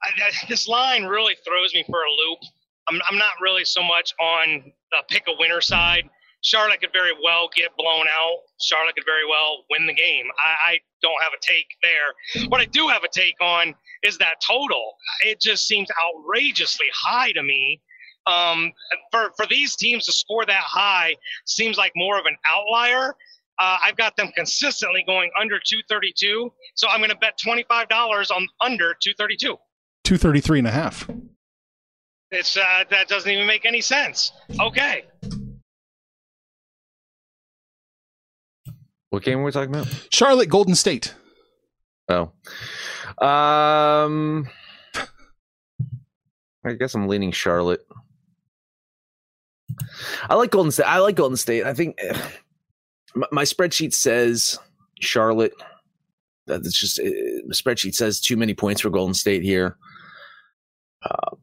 I, 0.04 0.10
I, 0.28 0.32
this 0.48 0.68
line 0.68 1.06
really 1.06 1.36
throws 1.44 1.74
me 1.74 1.84
for 1.84 1.98
a 1.98 2.12
loop. 2.12 2.40
I'm, 2.88 3.02
I'm 3.10 3.18
not 3.18 3.34
really 3.42 3.66
so 3.66 3.82
much 3.82 4.14
on 4.20 4.72
the 4.92 4.98
pick 5.10 5.24
a 5.28 5.32
winner 5.40 5.62
side. 5.62 6.08
Charlotte 6.42 6.80
could 6.80 6.94
very 6.94 7.12
well 7.24 7.50
get 7.56 7.76
blown 7.76 8.06
out. 8.08 8.38
Charlotte 8.62 8.96
could 8.96 9.06
very 9.06 9.28
well 9.28 9.66
win 9.72 9.88
the 9.88 9.94
game. 9.94 10.26
I, 10.38 10.72
I 10.74 10.80
don't 11.02 11.22
have 11.24 11.34
a 11.34 11.42
take 11.42 11.66
there. 11.82 12.48
What 12.50 12.62
I 12.62 12.66
do 12.66 12.88
have 12.88 13.04
a 13.04 13.10
take 13.12 13.36
on 13.42 13.74
is 14.04 14.18
that 14.20 14.36
total. 14.46 14.94
It 15.26 15.42
just 15.42 15.68
seems 15.68 15.90
outrageously 16.02 16.88
high 16.94 17.32
to 17.34 17.44
me. 17.44 17.82
Um, 18.28 18.74
for 19.12 19.32
for 19.36 19.48
these 19.48 19.76
teams 19.76 20.06
to 20.06 20.12
score 20.12 20.46
that 20.46 20.64
high 20.64 21.16
seems 21.46 21.78
like 21.78 21.94
more 21.96 22.20
of 22.20 22.26
an 22.26 22.38
outlier. 22.48 23.16
Uh, 23.60 23.78
I've 23.84 23.98
got 23.98 24.16
them 24.16 24.32
consistently 24.36 25.04
going 25.06 25.30
under 25.40 25.60
232, 25.60 26.50
so 26.76 26.88
I'm 26.88 27.00
going 27.00 27.10
to 27.10 27.18
bet 27.18 27.38
$25 27.46 27.62
on 28.32 28.48
under 28.62 28.96
232. 29.02 29.58
233 30.06 30.60
and 30.60 30.68
a 30.68 30.72
half. 30.72 31.10
It's 32.32 32.56
uh, 32.56 32.84
that 32.90 33.08
doesn't 33.08 33.30
even 33.30 33.48
make 33.48 33.66
any 33.66 33.82
sense. 33.82 34.32
Okay. 34.60 35.04
What 39.10 39.24
game 39.24 39.40
were 39.40 39.46
we 39.46 39.52
talking 39.52 39.74
about? 39.74 39.88
Charlotte 40.12 40.50
Golden 40.50 40.76
State. 40.76 41.16
Oh. 42.08 42.32
Um 43.24 44.48
I 46.66 46.74
guess 46.74 46.94
I'm 46.94 47.08
leaning 47.08 47.32
Charlotte. 47.32 47.86
I 50.30 50.36
like 50.36 50.52
Golden 50.52 50.72
State. 50.72 50.86
I 50.86 51.00
like 51.00 51.16
Golden 51.16 51.38
State. 51.38 51.66
I 51.66 51.74
think 51.74 51.98
my, 53.16 53.28
my 53.32 53.44
spreadsheet 53.44 53.94
says 53.94 54.58
Charlotte. 55.00 55.54
That's 56.48 56.78
just 56.78 57.00
uh, 57.00 57.04
the 57.04 57.54
spreadsheet 57.54 57.96
says 57.96 58.20
too 58.20 58.38
many 58.38 58.54
points 58.54 58.82
for 58.82 58.90
Golden 58.90 59.14
State 59.14 59.44
here. 59.44 59.78
Uh, 61.04 61.36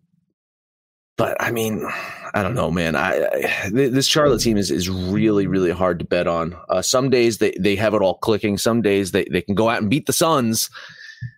but 1.17 1.41
I 1.41 1.51
mean, 1.51 1.87
I 2.35 2.43
don't 2.43 2.55
know, 2.55 2.71
man. 2.71 2.95
I, 2.95 3.25
I 3.25 3.71
this 3.71 4.07
Charlotte 4.07 4.43
team 4.43 4.57
is 4.57 4.71
is 4.71 4.91
really 4.91 5.47
really 5.47 5.71
hard 5.71 5.99
to 6.01 6.05
bet 6.05 6.27
on. 6.27 6.57
Uh, 6.69 6.83
some 6.83 7.09
days 7.09 7.39
they 7.39 7.55
they 7.59 7.77
have 7.77 7.95
it 7.95 8.03
all 8.03 8.19
clicking. 8.19 8.59
Some 8.59 8.83
days 8.83 9.13
they 9.13 9.25
they 9.31 9.43
can 9.43 9.55
go 9.55 9.69
out 9.69 9.81
and 9.81 9.91
beat 9.91 10.07
the 10.07 10.13
Suns. 10.13 10.69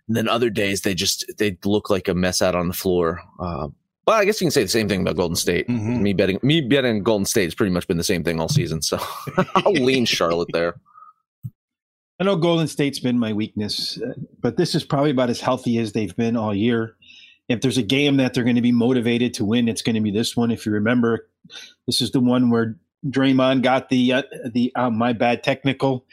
And 0.07 0.17
then 0.17 0.27
other 0.27 0.49
days 0.49 0.81
they 0.81 0.93
just 0.93 1.25
they 1.37 1.57
look 1.63 1.89
like 1.89 2.07
a 2.07 2.13
mess 2.13 2.41
out 2.41 2.55
on 2.55 2.67
the 2.67 2.73
floor. 2.73 3.21
Uh, 3.39 3.69
well, 4.09 4.17
I 4.17 4.25
guess 4.25 4.41
you 4.41 4.45
can 4.45 4.51
say 4.51 4.63
the 4.63 4.69
same 4.69 4.89
thing 4.89 5.01
about 5.01 5.17
Golden 5.17 5.35
State. 5.35 5.67
Mhm. 5.67 6.01
Me 6.01 6.13
betting 6.13 6.39
me 6.41 6.61
betting 6.61 7.03
Golden 7.03 7.25
State 7.25 7.43
has 7.43 7.53
pretty 7.53 7.71
much 7.71 7.87
been 7.87 7.97
the 7.97 8.03
same 8.03 8.23
thing 8.23 8.39
all 8.39 8.49
season. 8.49 8.81
So 8.81 8.97
I'll 9.55 9.71
lean 9.71 10.05
Charlotte 10.05 10.49
there. 10.51 10.79
I 12.19 12.23
know 12.23 12.35
Golden 12.35 12.67
State's 12.67 12.97
been 12.99 13.19
my 13.19 13.33
weakness, 13.33 13.99
but 14.41 14.57
this 14.57 14.73
is 14.73 14.83
probably 14.83 15.11
about 15.11 15.29
as 15.29 15.39
healthy 15.39 15.77
as 15.77 15.91
they've 15.91 16.15
been 16.15 16.35
all 16.35 16.55
year. 16.55 16.95
If 17.49 17.61
there's 17.61 17.77
a 17.77 17.83
game 17.83 18.17
that 18.17 18.33
they're 18.33 18.43
going 18.43 18.55
to 18.55 18.63
be 18.63 18.71
motivated 18.71 19.35
to 19.35 19.45
win, 19.45 19.67
it's 19.69 19.83
going 19.83 19.95
to 19.95 20.01
be 20.01 20.09
this 20.09 20.35
one. 20.35 20.49
If 20.49 20.65
you 20.65 20.71
remember, 20.71 21.29
this 21.85 22.01
is 22.01 22.09
the 22.09 22.19
one 22.19 22.49
where 22.49 22.77
Draymond 23.05 23.61
got 23.61 23.89
the 23.89 24.11
uh, 24.13 24.23
the 24.51 24.71
uh, 24.75 24.89
my 24.89 25.13
bad 25.13 25.43
technical, 25.43 26.03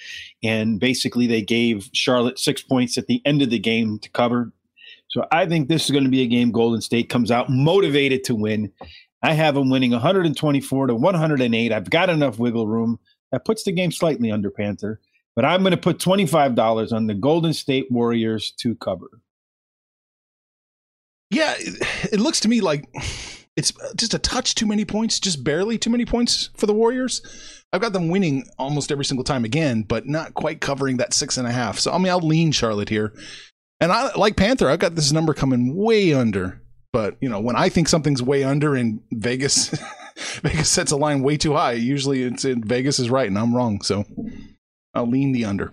and 0.43 0.79
basically 0.79 1.27
they 1.27 1.41
gave 1.41 1.89
Charlotte 1.95 2.39
six 2.39 2.61
points 2.61 2.99
at 2.99 3.07
the 3.07 3.23
end 3.25 3.41
of 3.41 3.49
the 3.49 3.59
game 3.59 3.99
to 4.01 4.11
cover. 4.11 4.53
So 5.17 5.27
I 5.33 5.47
think 5.47 5.69
this 5.69 5.87
is 5.87 5.91
going 5.91 6.05
to 6.05 6.11
be 6.11 6.23
a 6.23 6.27
game 6.27 6.51
Golden 6.51 6.81
State 6.81 7.09
comes 7.09 7.31
out 7.31 7.49
motivated 7.49 8.23
to 8.25 8.35
win. 8.35 8.71
I 9.23 9.33
have 9.33 9.55
them 9.55 9.71
winning 9.71 9.93
124 9.93 10.87
to 10.89 10.95
108. 10.95 11.73
I've 11.73 11.91
got 11.91 12.11
enough 12.11 12.39
wiggle 12.39 12.67
room. 12.67 12.99
That 13.33 13.45
puts 13.45 13.65
the 13.65 13.73
game 13.73 13.91
slightly 13.91 14.31
under 14.31 14.51
Panther 14.51 15.01
but 15.37 15.45
I'm 15.45 15.61
going 15.61 15.73
to 15.73 15.77
put 15.77 15.99
$25 15.99 16.93
on 16.93 17.07
the 17.07 17.15
Golden 17.15 17.53
State 17.53 17.93
Warriors 17.93 18.53
to 18.59 18.75
cover. 18.75 19.21
Yeah, 21.31 21.55
it, 21.59 22.21
looks 22.21 22.41
to 22.41 22.49
me 22.49 22.61
like 22.61 22.89
it's 23.57 23.73
just 23.97 24.15
a 24.15 24.19
touch 24.19 24.55
too 24.55 24.65
many 24.67 24.85
points, 24.85 25.21
just 25.21 25.45
barely 25.45 25.77
too 25.77 25.91
many 25.91 26.07
points 26.07 26.51
for 26.57 26.67
the 26.67 26.73
Warriors. 26.73 27.21
I've 27.73 27.81
got 27.81 27.93
them 27.93 28.09
winning 28.09 28.47
almost 28.59 28.91
every 28.91 29.05
single 29.05 29.25
time 29.25 29.45
again, 29.45 29.83
but 29.83 30.07
not 30.07 30.35
quite 30.35 30.61
covering 30.61 30.97
that 30.97 31.13
six 31.13 31.37
and 31.37 31.47
a 31.47 31.53
half. 31.53 31.79
So 31.79 31.93
I 31.93 31.99
mean, 31.99 32.09
I'll 32.09 32.21
lean 32.21 32.53
Charlotte 32.53 32.89
here, 32.89 33.13
and 33.81 33.93
I 33.93 34.15
like 34.15 34.37
Panther. 34.37 34.69
I've 34.69 34.79
got 34.79 34.95
this 34.95 35.13
number 35.13 35.35
coming 35.35 35.77
way 35.77 36.13
under. 36.13 36.63
But 36.93 37.17
you 37.21 37.29
know, 37.29 37.41
when 37.41 37.57
I 37.57 37.69
think 37.69 37.89
something's 37.89 38.23
way 38.23 38.43
under 38.43 38.77
in 38.77 39.03
Vegas, 39.13 39.69
Vegas 40.43 40.71
sets 40.71 40.93
a 40.93 40.97
line 40.97 41.23
way 41.23 41.37
too 41.37 41.53
high. 41.53 41.73
Usually, 41.73 42.23
it's 42.23 42.45
in 42.45 42.63
Vegas 42.65 42.99
is 42.99 43.11
right 43.11 43.29
and 43.29 43.39
I'm 43.39 43.55
wrong. 43.55 43.83
So 43.83 44.05
I'll 44.95 45.09
lean 45.09 45.33
the 45.33 45.45
under. 45.45 45.73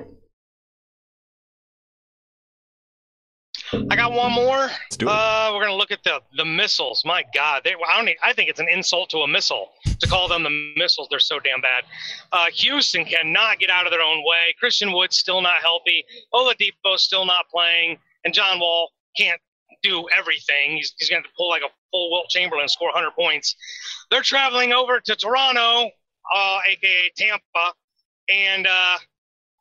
I 3.89 3.95
got 3.95 4.11
one 4.13 4.31
more. 4.31 4.67
Let's 4.67 4.97
do 4.97 5.07
it. 5.07 5.11
Uh, 5.11 5.51
we're 5.53 5.63
gonna 5.63 5.75
look 5.75 5.91
at 5.91 6.03
the 6.03 6.21
the 6.37 6.45
missiles. 6.45 7.03
My 7.05 7.23
God, 7.33 7.61
they, 7.63 7.71
I 7.73 7.97
don't. 7.97 8.07
e- 8.09 8.17
I 8.21 8.33
think 8.33 8.49
it's 8.49 8.59
an 8.59 8.67
insult 8.69 9.09
to 9.11 9.19
a 9.19 9.27
missile 9.27 9.69
to 9.99 10.07
call 10.07 10.27
them 10.27 10.43
the 10.43 10.73
missiles. 10.77 11.07
They're 11.09 11.19
so 11.19 11.39
damn 11.39 11.61
bad. 11.61 11.83
Uh, 12.31 12.45
Houston 12.53 13.03
cannot 13.05 13.59
get 13.59 13.69
out 13.69 13.85
of 13.85 13.91
their 13.91 14.01
own 14.01 14.19
way. 14.25 14.53
Christian 14.59 14.91
Wood's 14.93 15.17
still 15.17 15.41
not 15.41 15.55
healthy. 15.61 16.05
Oladipo's 16.33 17.01
still 17.01 17.25
not 17.25 17.49
playing, 17.49 17.97
and 18.25 18.33
John 18.33 18.59
Wall 18.59 18.91
can't 19.17 19.41
do 19.81 20.07
everything. 20.15 20.77
He's, 20.77 20.93
he's 20.97 21.09
going 21.09 21.23
to 21.23 21.29
pull 21.35 21.49
like 21.49 21.61
a 21.61 21.69
full 21.91 22.11
Wilt 22.11 22.29
Chamberlain, 22.29 22.67
score 22.67 22.87
100 22.89 23.11
points. 23.11 23.55
They're 24.11 24.21
traveling 24.21 24.71
over 24.71 24.99
to 24.99 25.15
Toronto, 25.15 25.89
uh, 26.35 26.59
aka 26.67 27.11
Tampa, 27.17 27.73
and 28.29 28.67
uh, 28.67 28.97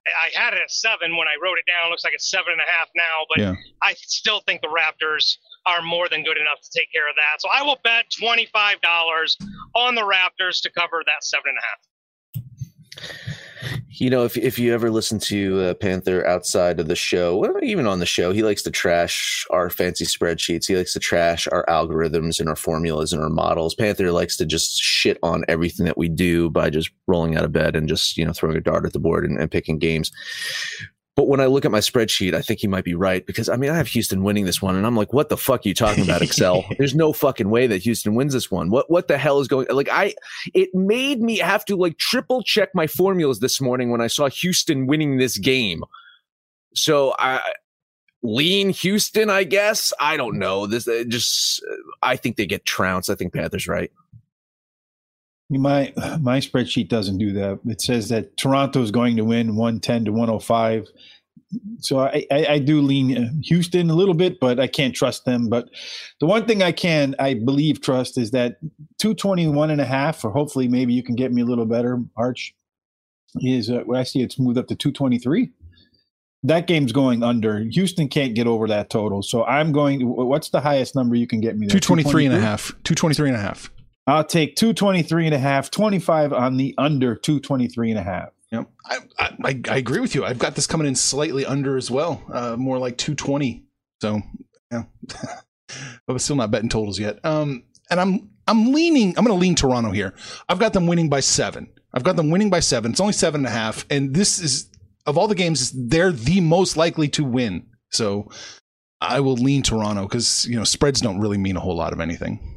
I 0.07 0.31
had 0.35 0.55
it 0.55 0.61
at 0.61 0.71
seven 0.71 1.17
when 1.17 1.29
I 1.29 1.37
wrote 1.43 1.59
it 1.59 1.67
down. 1.71 1.87
It 1.87 1.91
Looks 1.91 2.05
like 2.05 2.15
it's 2.15 2.29
seven 2.31 2.53
and 2.53 2.61
a 2.61 2.71
half 2.71 2.89
now, 2.97 3.25
but 3.29 3.39
Yeah. 3.39 3.55
I 3.83 3.95
still 3.95 4.41
think 4.41 4.61
the 4.61 4.69
Raptors 4.69 5.37
are 5.67 5.81
more 5.83 6.09
than 6.09 6.25
good 6.25 6.37
enough 6.39 6.61
to 6.61 6.69
take 6.77 6.91
care 6.93 7.09
of 7.09 7.15
that. 7.17 7.41
So 7.41 7.49
I 7.53 7.63
will 7.63 7.79
bet 7.85 8.07
twenty 8.19 8.47
five 8.47 8.81
dollars 8.81 9.37
on 9.75 9.95
the 9.95 10.03
Raptors 10.03 10.61
to 10.63 10.71
cover 10.71 11.03
that 11.07 11.23
seven 11.25 11.51
and 11.51 11.59
a 11.59 11.63
half. 11.63 13.42
You 13.89 14.11
know, 14.11 14.25
if 14.25 14.37
if 14.37 14.59
you 14.59 14.75
ever 14.75 14.91
listen 14.91 15.19
to 15.21 15.61
uh, 15.61 15.75
Panther 15.75 16.27
outside 16.27 16.81
of 16.81 16.89
the 16.89 16.97
show, 16.97 17.37
well, 17.37 17.55
even 17.63 17.87
on 17.87 18.01
the 18.01 18.07
show, 18.07 18.33
he 18.33 18.43
likes 18.43 18.63
to 18.63 18.71
trash 18.71 19.47
our 19.51 19.71
fancy 19.71 20.05
spreadsheets. 20.05 20.67
He 20.67 20.77
likes 20.77 20.93
to 20.95 20.99
trash 20.99 21.47
our 21.51 21.65
algorithms 21.67 22.41
and 22.41 22.49
our 22.49 22.57
formulas 22.57 23.13
and 23.13 23.23
our 23.23 23.31
models. 23.31 23.75
Panther 23.75 24.11
likes 24.11 24.37
to 24.39 24.47
just 24.47 24.81
shit 24.81 25.19
on 25.23 25.45
everything 25.49 25.87
that 25.87 25.99
we 25.99 26.09
do 26.09 26.51
by 26.51 26.71
just 26.71 26.91
rolling 27.07 27.37
out 27.37 27.45
of 27.45 27.53
bed 27.53 27.77
and 27.77 27.89
just 27.89 28.17
you 28.17 28.25
know 28.25 28.33
throwing 28.33 28.57
a 28.57 28.61
dart 28.61 28.85
at 28.85 28.93
the 28.93 28.99
board 28.99 29.25
and, 29.25 29.39
and 29.39 29.51
picking 29.51 29.79
games. 29.79 30.11
But 31.15 31.29
when 31.29 31.41
I 31.41 31.47
look 31.47 31.67
at 31.67 31.71
my 31.71 31.81
spreadsheet, 31.81 32.33
I 32.33 32.41
think 32.41 32.61
he 32.61 32.67
might 32.67 32.85
be 32.85 32.95
right 32.95 33.27
because 33.27 33.51
I 33.51 33.57
mean 33.57 33.71
I 33.71 33.77
have 33.77 33.89
Houston 33.89 34.23
winning 34.23 34.47
this 34.47 34.63
one, 34.63 34.77
and 34.77 34.87
I'm 34.87 34.97
like, 34.97 35.13
what 35.13 35.29
the 35.29 35.37
fuck 35.37 35.67
are 35.67 35.69
you 35.69 35.75
talking 35.75 36.05
about, 36.05 36.23
Excel? 36.23 36.65
There's 36.79 36.95
no 36.95 37.13
fucking 37.13 37.51
way 37.51 37.67
that 37.67 37.83
Houston 37.83 38.15
wins 38.15 38.33
this 38.33 38.51
one. 38.51 38.71
What 38.71 38.91
what 38.91 39.09
the 39.09 39.19
hell 39.19 39.39
is 39.41 39.49
going? 39.49 39.67
Like 39.71 39.91
I, 39.91 40.15
it 40.55 40.75
made 40.75 41.21
me 41.21 41.37
have 41.39 41.67
to 41.67 41.77
like 41.77 41.99
triple 41.99 42.43
check 42.43 42.71
my 42.75 42.87
formulas 42.87 43.41
this 43.41 43.61
morning 43.61 43.91
when 43.91 44.01
I 44.01 44.07
saw 44.07 44.31
Houston 44.31 44.87
winning 44.87 45.19
this 45.19 45.37
game. 45.37 45.85
So 46.75 47.15
I 47.19 47.41
lean 48.23 48.71
Houston, 48.71 49.29
I 49.29 49.45
guess. 49.45 49.93
I 50.01 50.17
don't 50.17 50.39
know. 50.39 50.67
This 50.67 50.89
it 50.89 51.09
just 51.09 51.63
uh, 51.71 51.77
I 52.03 52.17
think 52.17 52.37
they 52.37 52.47
get 52.47 52.65
trounced. 52.65 53.11
I 53.11 53.17
think 53.17 53.35
Panthers 53.35 53.69
right. 53.69 53.93
My 55.59 55.93
my 56.21 56.39
spreadsheet 56.39 56.89
doesn't 56.89 57.19
do 57.19 57.33
that. 57.33 57.61
It 57.67 57.81
says 57.81 58.09
that 58.09 58.37
Toronto 58.37 58.83
is 58.83 58.91
going 58.91 59.17
to 59.17 59.25
win 59.25 59.57
110 59.57 60.07
to 60.07 60.13
105. 60.13 60.87
So 61.81 62.01
I, 62.01 62.25
I, 62.31 62.47
I 62.47 62.59
do 62.59 62.81
lean 62.81 63.17
uh, 63.17 63.29
Houston 63.45 63.91
a 63.91 63.95
little 63.95 64.15
bit, 64.15 64.41
but 64.41 64.59
I 64.59 64.67
can't 64.67 64.95
trust 64.95 65.27
them. 65.27 65.49
But 65.49 65.69
the 66.19 66.27
one 66.27 66.47
thing 66.47 66.63
I 66.63 66.73
can, 66.73 67.15
I 67.19 67.35
believe, 67.35 67.83
trust 67.83 68.17
is 68.17 68.31
that 68.31 68.57
221 68.99 69.71
and 69.71 69.81
a 69.81 69.85
half, 69.85 70.25
or 70.25 70.31
hopefully 70.31 70.67
maybe 70.67 70.95
you 70.95 71.03
can 71.03 71.15
get 71.15 71.31
me 71.31 71.43
a 71.43 71.45
little 71.45 71.67
better, 71.67 71.99
Arch, 72.17 72.55
is 73.41 73.71
uh, 73.71 73.83
I 73.95 74.03
see 74.05 74.23
it's 74.23 74.39
moved 74.39 74.57
up 74.57 74.67
to 74.69 74.77
223. 74.77 75.51
That 76.45 76.67
game's 76.67 76.93
going 76.93 77.23
under. 77.23 77.61
Houston 77.61 78.09
can't 78.09 78.35
get 78.35 78.47
over 78.47 78.67
that 78.69 78.91
total. 78.91 79.23
So 79.23 79.45
I'm 79.45 79.73
going, 79.73 80.09
what's 80.09 80.49
the 80.49 80.61
highest 80.61 80.95
number 80.95 81.15
you 81.15 81.27
can 81.27 81.41
get 81.41 81.57
me 81.57 81.67
there? 81.67 81.79
223 81.79 82.27
and 82.27 82.35
a 82.35 82.41
half. 82.41 82.69
223 82.85 83.29
and 83.29 83.37
a 83.37 83.41
half. 83.41 83.71
I'll 84.07 84.25
take 84.25 84.57
223 84.57 85.27
and 85.27 85.35
a 85.35 85.39
half, 85.39 85.71
25 85.71 86.33
on 86.33 86.57
the 86.57 86.75
under 86.77 87.15
223 87.15 87.91
and 87.91 87.99
a 87.99 88.03
half. 88.03 88.31
Yep. 88.51 88.69
I, 88.85 88.99
I, 89.19 89.61
I 89.71 89.77
agree 89.77 90.01
with 90.01 90.15
you. 90.15 90.25
I've 90.25 90.39
got 90.39 90.55
this 90.55 90.67
coming 90.67 90.87
in 90.87 90.95
slightly 90.95 91.47
under 91.47 91.77
as 91.77 91.91
well, 91.91 92.23
uh, 92.33 92.57
more 92.57 92.79
like 92.79 92.99
220. 92.99 93.65
So, 94.01 94.21
yeah. 94.71 94.85
but 96.07 96.21
still 96.21 96.37
not 96.37 96.51
betting 96.51 96.69
totals 96.69 96.99
yet. 96.99 97.25
Um, 97.25 97.65
and 97.91 98.01
I'm 98.01 98.31
I'm 98.47 98.73
leaning. 98.73 99.11
I'm 99.17 99.25
going 99.25 99.37
to 99.37 99.41
lean 99.41 99.55
Toronto 99.55 99.91
here. 99.91 100.15
I've 100.49 100.59
got 100.59 100.73
them 100.73 100.87
winning 100.87 101.09
by 101.09 101.21
seven. 101.21 101.71
I've 101.95 102.03
got 102.03 102.17
them 102.17 102.31
winning 102.31 102.51
by 102.51 102.61
seven. 102.61 102.91
It's 102.91 103.01
only 103.01 103.13
seven 103.13 103.41
and 103.41 103.47
a 103.47 103.51
half, 103.51 103.87
and 103.89 104.15
this 104.15 104.39
is 104.39 104.69
of 105.07 105.19
all 105.19 105.29
the 105.29 105.35
games, 105.35 105.73
they're 105.75 106.13
the 106.13 106.41
most 106.41 106.77
likely 106.77 107.09
to 107.09 107.25
win. 107.25 107.67
So, 107.91 108.31
I 109.01 109.21
will 109.21 109.35
lean 109.35 109.63
Toronto 109.63 110.03
because 110.03 110.47
you 110.47 110.57
know 110.57 110.65
spreads 110.65 111.01
don't 111.01 111.21
really 111.21 111.39
mean 111.39 111.57
a 111.57 111.61
whole 111.61 111.77
lot 111.77 111.93
of 111.93 112.01
anything. 112.01 112.52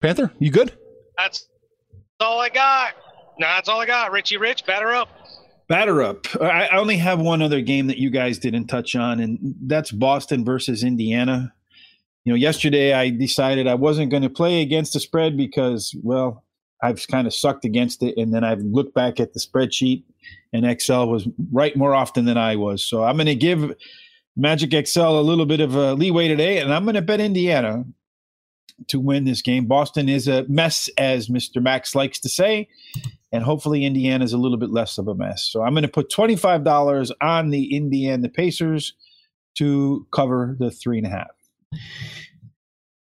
Panther, 0.00 0.32
you 0.38 0.50
good? 0.50 0.72
That's 1.16 1.48
all 2.20 2.40
I 2.40 2.48
got. 2.48 2.94
No, 3.38 3.46
that's 3.46 3.68
all 3.68 3.80
I 3.80 3.86
got. 3.86 4.12
Richie 4.12 4.36
Rich, 4.36 4.64
batter 4.66 4.92
up. 4.92 5.08
Batter 5.68 6.02
up. 6.02 6.26
I 6.40 6.66
I 6.66 6.76
only 6.76 6.96
have 6.96 7.20
one 7.20 7.42
other 7.42 7.60
game 7.60 7.88
that 7.88 7.98
you 7.98 8.10
guys 8.10 8.38
didn't 8.38 8.68
touch 8.68 8.94
on, 8.96 9.20
and 9.20 9.38
that's 9.62 9.90
Boston 9.90 10.44
versus 10.44 10.82
Indiana. 10.82 11.52
You 12.24 12.32
know, 12.32 12.36
yesterday 12.36 12.92
I 12.92 13.10
decided 13.10 13.66
I 13.66 13.74
wasn't 13.74 14.10
going 14.10 14.22
to 14.22 14.30
play 14.30 14.62
against 14.62 14.92
the 14.92 15.00
spread 15.00 15.36
because, 15.36 15.94
well, 16.02 16.44
I've 16.82 17.06
kind 17.08 17.26
of 17.26 17.34
sucked 17.34 17.64
against 17.64 18.02
it, 18.02 18.16
and 18.16 18.32
then 18.32 18.44
I've 18.44 18.60
looked 18.60 18.94
back 18.94 19.18
at 19.18 19.32
the 19.32 19.40
spreadsheet, 19.40 20.04
and 20.52 20.64
Excel 20.64 21.08
was 21.08 21.28
right 21.52 21.76
more 21.76 21.94
often 21.94 22.24
than 22.24 22.38
I 22.38 22.56
was. 22.56 22.82
So 22.82 23.02
I'm 23.02 23.16
going 23.16 23.26
to 23.26 23.34
give 23.34 23.74
Magic 24.36 24.72
Excel 24.72 25.18
a 25.18 25.22
little 25.22 25.46
bit 25.46 25.60
of 25.60 25.74
a 25.74 25.94
leeway 25.94 26.28
today, 26.28 26.58
and 26.58 26.72
I'm 26.72 26.84
going 26.84 26.94
to 26.94 27.02
bet 27.02 27.20
Indiana 27.20 27.84
to 28.88 29.00
win 29.00 29.24
this 29.24 29.42
game. 29.42 29.66
Boston 29.66 30.08
is 30.08 30.28
a 30.28 30.44
mess, 30.48 30.88
as 30.98 31.28
Mr. 31.28 31.62
Max 31.62 31.94
likes 31.94 32.18
to 32.20 32.28
say, 32.28 32.68
and 33.32 33.42
hopefully 33.42 33.84
Indiana 33.84 34.24
is 34.24 34.32
a 34.32 34.38
little 34.38 34.58
bit 34.58 34.70
less 34.70 34.98
of 34.98 35.08
a 35.08 35.14
mess. 35.14 35.48
So 35.50 35.62
I'm 35.62 35.72
going 35.72 35.82
to 35.82 35.88
put 35.88 36.10
$25 36.10 37.10
on 37.20 37.50
the 37.50 37.76
Indiana 37.76 38.28
Pacers 38.28 38.94
to 39.58 40.06
cover 40.12 40.56
the 40.58 40.70
three 40.70 40.98
and 40.98 41.06
a 41.06 41.10
half. 41.10 41.26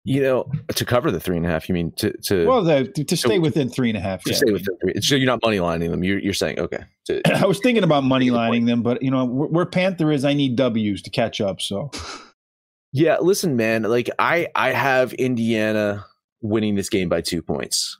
You 0.07 0.23
know, 0.23 0.51
to 0.75 0.85
cover 0.85 1.11
the 1.11 1.19
three 1.19 1.39
and 1.39 1.47
a 1.47 1.49
half, 1.49 1.67
you 1.67 1.75
mean 1.75 1.91
to 1.93 2.13
to 2.25 2.47
well 2.47 2.63
the, 2.63 2.85
to 2.85 3.17
stay 3.17 3.39
within 3.39 3.71
three 3.71 3.89
and 3.89 3.97
a 3.97 4.03
half. 4.03 4.23
To 4.25 4.33
yeah. 4.33 4.37
stay 4.37 4.53
within 4.53 4.77
three. 4.83 5.01
So 5.01 5.15
you're 5.15 5.25
not 5.25 5.41
money 5.43 5.61
lining 5.61 5.91
them. 5.91 6.05
You're 6.05 6.19
you're 6.19 6.35
saying 6.35 6.61
okay. 6.61 6.85
To, 7.07 7.23
I 7.43 7.47
was 7.47 7.59
thinking 7.61 7.85
about 7.85 8.05
money 8.05 8.31
lining 8.31 8.67
them, 8.67 8.83
but 8.83 9.03
you 9.03 9.11
know 9.11 9.25
where 9.25 9.65
Panther 9.65 10.13
is, 10.13 10.27
I 10.27 10.35
need 10.35 10.57
W's 10.57 11.01
to 11.03 11.11
catch 11.11 11.41
up. 11.41 11.63
So 11.63 11.91
yeah, 12.95 13.19
listen, 13.21 13.57
man. 13.57 13.83
Like 13.83 14.09
I 14.19 14.47
I 14.55 14.71
have 14.71 15.13
Indiana 15.15 16.07
winning 16.41 16.77
this 16.77 16.89
game 16.89 17.09
by 17.09 17.21
two 17.21 17.43
points. 17.43 17.99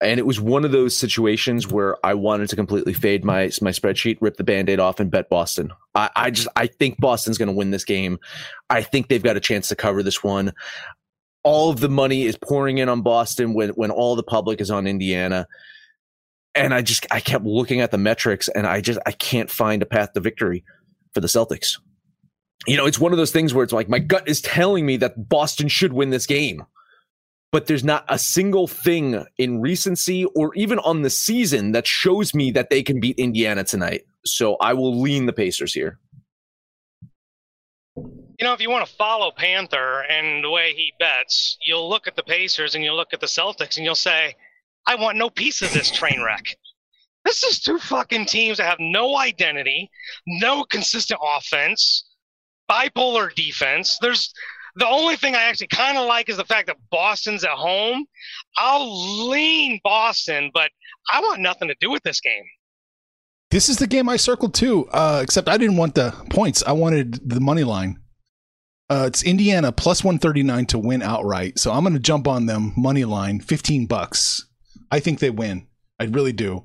And 0.00 0.18
it 0.18 0.26
was 0.26 0.40
one 0.40 0.64
of 0.64 0.72
those 0.72 0.96
situations 0.96 1.68
where 1.68 1.96
I 2.04 2.14
wanted 2.14 2.48
to 2.48 2.56
completely 2.56 2.94
fade 2.94 3.24
my 3.24 3.52
my 3.60 3.70
spreadsheet, 3.70 4.18
rip 4.20 4.36
the 4.36 4.42
band-aid 4.42 4.80
off, 4.80 4.98
and 4.98 5.10
bet 5.10 5.28
Boston. 5.28 5.72
I, 5.94 6.10
I 6.16 6.30
just 6.30 6.48
I 6.56 6.66
think 6.66 6.98
Boston's 6.98 7.36
gonna 7.38 7.52
win 7.52 7.70
this 7.70 7.84
game. 7.84 8.18
I 8.70 8.82
think 8.82 9.08
they've 9.08 9.22
got 9.22 9.36
a 9.36 9.40
chance 9.40 9.68
to 9.68 9.76
cover 9.76 10.02
this 10.02 10.24
one 10.24 10.54
all 11.44 11.70
of 11.70 11.80
the 11.80 11.88
money 11.88 12.22
is 12.22 12.36
pouring 12.36 12.78
in 12.78 12.88
on 12.88 13.02
Boston 13.02 13.54
when 13.54 13.70
when 13.70 13.90
all 13.90 14.16
the 14.16 14.22
public 14.22 14.60
is 14.60 14.70
on 14.70 14.86
Indiana. 14.86 15.46
And 16.54 16.74
I 16.74 16.82
just 16.82 17.06
I 17.10 17.20
kept 17.20 17.44
looking 17.44 17.80
at 17.80 17.90
the 17.90 17.98
metrics 17.98 18.48
and 18.48 18.66
I 18.66 18.80
just 18.80 18.98
I 19.06 19.12
can't 19.12 19.50
find 19.50 19.82
a 19.82 19.86
path 19.86 20.12
to 20.12 20.20
victory 20.20 20.64
for 21.12 21.20
the 21.20 21.28
Celtics. 21.28 21.78
You 22.66 22.76
know, 22.76 22.86
it's 22.86 22.98
one 22.98 23.12
of 23.12 23.18
those 23.18 23.32
things 23.32 23.52
where 23.52 23.64
it's 23.64 23.72
like 23.72 23.88
my 23.88 23.98
gut 23.98 24.28
is 24.28 24.40
telling 24.40 24.86
me 24.86 24.96
that 24.98 25.28
Boston 25.28 25.68
should 25.68 25.92
win 25.92 26.10
this 26.10 26.26
game. 26.26 26.64
But 27.50 27.66
there's 27.66 27.84
not 27.84 28.06
a 28.08 28.18
single 28.18 28.66
thing 28.66 29.26
in 29.36 29.60
recency 29.60 30.24
or 30.24 30.54
even 30.54 30.78
on 30.78 31.02
the 31.02 31.10
season 31.10 31.72
that 31.72 31.86
shows 31.86 32.34
me 32.34 32.50
that 32.52 32.70
they 32.70 32.82
can 32.82 32.98
beat 32.98 33.18
Indiana 33.18 33.62
tonight. 33.62 34.06
So 34.24 34.56
I 34.60 34.72
will 34.72 34.98
lean 34.98 35.26
the 35.26 35.34
Pacers 35.34 35.74
here 35.74 35.98
you 38.42 38.48
know, 38.48 38.54
if 38.54 38.60
you 38.60 38.70
want 38.70 38.84
to 38.84 38.92
follow 38.94 39.30
Panther 39.30 40.04
and 40.10 40.42
the 40.42 40.50
way 40.50 40.72
he 40.74 40.92
bets, 40.98 41.56
you'll 41.64 41.88
look 41.88 42.08
at 42.08 42.16
the 42.16 42.24
Pacers 42.24 42.74
and 42.74 42.82
you'll 42.82 42.96
look 42.96 43.12
at 43.12 43.20
the 43.20 43.26
Celtics 43.26 43.76
and 43.76 43.84
you'll 43.84 43.94
say, 43.94 44.34
I 44.84 44.96
want 44.96 45.16
no 45.16 45.30
piece 45.30 45.62
of 45.62 45.72
this 45.72 45.92
train 45.92 46.20
wreck. 46.20 46.56
This 47.24 47.44
is 47.44 47.60
two 47.60 47.78
fucking 47.78 48.26
teams 48.26 48.58
that 48.58 48.64
have 48.64 48.80
no 48.80 49.16
identity, 49.16 49.88
no 50.26 50.64
consistent 50.64 51.20
offense, 51.22 52.04
bipolar 52.70 53.34
defense. 53.34 53.98
There's 54.00 54.32
the 54.76 54.86
only 54.86 55.16
thing 55.16 55.34
I 55.34 55.42
actually 55.42 55.68
kind 55.68 55.98
of 55.98 56.06
like 56.06 56.28
is 56.28 56.36
the 56.36 56.44
fact 56.44 56.66
that 56.68 56.76
Boston's 56.90 57.44
at 57.44 57.50
home. 57.50 58.06
I'll 58.56 59.28
lean 59.28 59.80
Boston, 59.84 60.50
but 60.54 60.70
I 61.10 61.20
want 61.20 61.40
nothing 61.40 61.68
to 61.68 61.74
do 61.80 61.90
with 61.90 62.02
this 62.02 62.20
game. 62.20 62.44
This 63.50 63.68
is 63.68 63.76
the 63.76 63.86
game 63.86 64.08
I 64.08 64.16
circled 64.16 64.54
too, 64.54 64.88
uh, 64.92 65.20
except 65.22 65.48
I 65.48 65.58
didn't 65.58 65.76
want 65.76 65.94
the 65.94 66.12
points. 66.30 66.62
I 66.66 66.72
wanted 66.72 67.28
the 67.28 67.40
money 67.40 67.64
line. 67.64 67.98
Uh, 68.88 69.04
it's 69.06 69.22
Indiana 69.22 69.72
plus 69.72 70.02
139 70.02 70.66
to 70.66 70.78
win 70.78 71.02
outright. 71.02 71.58
So 71.58 71.70
I'm 71.70 71.82
going 71.82 71.94
to 71.94 72.00
jump 72.00 72.26
on 72.26 72.46
them 72.46 72.72
money 72.76 73.04
line, 73.04 73.40
15 73.40 73.86
bucks. 73.86 74.46
I 74.90 75.00
think 75.00 75.18
they 75.18 75.30
win. 75.30 75.66
I 75.98 76.04
really 76.04 76.32
do. 76.32 76.64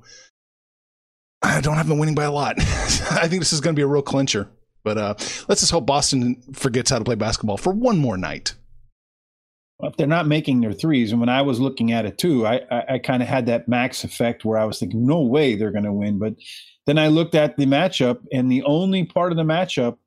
I 1.42 1.60
don't 1.60 1.76
have 1.76 1.88
them 1.88 1.98
winning 1.98 2.14
by 2.14 2.24
a 2.24 2.32
lot. 2.32 2.56
I 2.58 3.28
think 3.28 3.40
this 3.40 3.52
is 3.52 3.60
going 3.60 3.74
to 3.74 3.78
be 3.78 3.84
a 3.84 3.86
real 3.86 4.02
clincher. 4.02 4.50
But 4.84 4.98
uh, 4.98 5.14
let's 5.48 5.60
just 5.60 5.72
hope 5.72 5.86
Boston 5.86 6.42
forgets 6.52 6.90
how 6.90 6.98
to 6.98 7.04
play 7.04 7.14
basketball 7.14 7.56
for 7.56 7.72
one 7.72 7.98
more 7.98 8.16
night. 8.16 8.54
Well, 9.78 9.90
if 9.90 9.96
they're 9.96 10.06
not 10.06 10.26
making 10.26 10.60
their 10.60 10.72
threes, 10.72 11.12
and 11.12 11.20
when 11.20 11.28
I 11.28 11.42
was 11.42 11.60
looking 11.60 11.92
at 11.92 12.04
it 12.04 12.18
too, 12.18 12.46
I, 12.46 12.62
I, 12.70 12.84
I 12.94 12.98
kind 12.98 13.22
of 13.22 13.28
had 13.28 13.46
that 13.46 13.68
max 13.68 14.02
effect 14.02 14.44
where 14.44 14.58
I 14.58 14.64
was 14.64 14.78
thinking, 14.78 15.06
no 15.06 15.20
way 15.20 15.54
they're 15.54 15.70
going 15.70 15.84
to 15.84 15.92
win. 15.92 16.18
But 16.18 16.34
then 16.86 16.98
I 16.98 17.08
looked 17.08 17.34
at 17.34 17.56
the 17.56 17.66
matchup, 17.66 18.20
and 18.32 18.50
the 18.50 18.62
only 18.64 19.04
part 19.04 19.30
of 19.30 19.36
the 19.36 19.44
matchup 19.44 19.98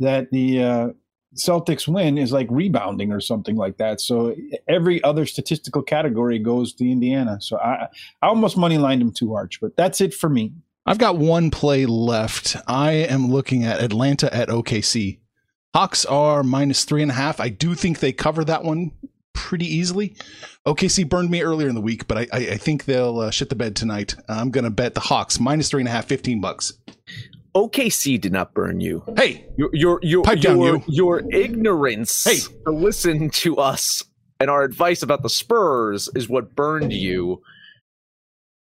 that 0.00 0.30
the 0.30 0.62
uh, 0.62 0.88
Celtics 1.36 1.88
win 1.88 2.18
is 2.18 2.32
like 2.32 2.48
rebounding 2.50 3.12
or 3.12 3.20
something 3.20 3.56
like 3.56 3.78
that. 3.78 4.00
So 4.00 4.34
every 4.68 5.02
other 5.02 5.26
statistical 5.26 5.82
category 5.82 6.38
goes 6.38 6.74
to 6.74 6.88
Indiana. 6.88 7.38
So 7.40 7.58
I, 7.58 7.88
I 8.22 8.26
almost 8.26 8.56
money 8.56 8.78
lined 8.78 9.00
them 9.00 9.12
too 9.12 9.34
Arch, 9.34 9.60
but 9.60 9.76
that's 9.76 10.00
it 10.00 10.14
for 10.14 10.28
me. 10.28 10.52
I've 10.86 10.98
got 10.98 11.16
one 11.16 11.50
play 11.50 11.86
left. 11.86 12.56
I 12.66 12.92
am 12.92 13.28
looking 13.30 13.64
at 13.64 13.80
Atlanta 13.82 14.32
at 14.34 14.48
OKC. 14.48 15.18
Hawks 15.74 16.04
are 16.04 16.42
minus 16.42 16.84
three 16.84 17.02
and 17.02 17.10
a 17.10 17.14
half. 17.14 17.40
I 17.40 17.48
do 17.48 17.74
think 17.74 17.98
they 17.98 18.12
cover 18.12 18.44
that 18.44 18.62
one 18.64 18.92
pretty 19.32 19.66
easily. 19.66 20.14
OKC 20.66 21.08
burned 21.08 21.30
me 21.30 21.42
earlier 21.42 21.68
in 21.68 21.74
the 21.74 21.80
week, 21.80 22.06
but 22.06 22.18
I, 22.18 22.20
I, 22.32 22.38
I 22.52 22.56
think 22.56 22.84
they'll 22.84 23.18
uh, 23.18 23.30
shit 23.30 23.48
the 23.48 23.54
bed 23.56 23.74
tonight. 23.74 24.14
I'm 24.28 24.50
going 24.50 24.64
to 24.64 24.70
bet 24.70 24.94
the 24.94 25.00
Hawks 25.00 25.40
minus 25.40 25.68
three 25.70 25.80
and 25.80 25.88
a 25.88 25.90
half, 25.90 26.04
15 26.06 26.40
bucks. 26.40 26.74
OKC 27.56 28.20
did 28.20 28.32
not 28.32 28.52
burn 28.52 28.80
you. 28.80 29.04
Hey, 29.16 29.46
your 29.56 29.70
your 29.72 30.00
your 30.02 30.24
your, 30.26 30.36
down, 30.36 30.60
you. 30.60 30.82
your 30.88 31.22
ignorance 31.32 32.24
Hey. 32.24 32.38
to 32.66 32.72
listen 32.72 33.30
to 33.30 33.56
us 33.56 34.02
and 34.40 34.50
our 34.50 34.64
advice 34.64 35.02
about 35.02 35.22
the 35.22 35.30
Spurs 35.30 36.08
is 36.14 36.28
what 36.28 36.54
burned 36.56 36.92
you. 36.92 37.40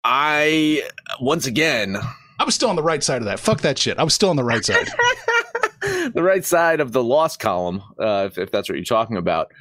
I 0.05 0.83
once 1.21 1.47
again 1.47 1.97
I 2.39 2.45
was 2.45 2.55
still 2.55 2.69
on 2.69 2.77
the 2.77 2.83
right 2.83 3.03
side 3.03 3.23
of 3.23 3.27
that. 3.27 3.39
Fuck 3.39 3.61
that 3.61 3.79
shit. 3.79 3.99
I 3.99 4.03
was 4.03 4.15
still 4.15 4.31
on 4.31 4.37
the 4.37 4.45
right 4.45 4.65
side. 4.65 4.89
the 6.15 6.23
right 6.23 6.45
side 6.45 6.81
of 6.81 6.93
the 6.93 7.03
loss 7.03 7.37
column, 7.37 7.83
uh, 7.99 8.29
if, 8.31 8.39
if 8.39 8.51
that's 8.51 8.69
what 8.69 8.77
you're 8.77 8.85
talking 8.85 9.17
about. 9.17 9.53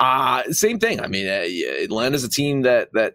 Uh, 0.00 0.42
same 0.50 0.78
thing. 0.78 1.00
I 1.00 1.06
mean, 1.06 1.28
uh, 1.28 1.44
Atlanta's 1.82 2.24
a 2.24 2.28
team 2.28 2.62
that 2.62 2.92
that 2.92 3.14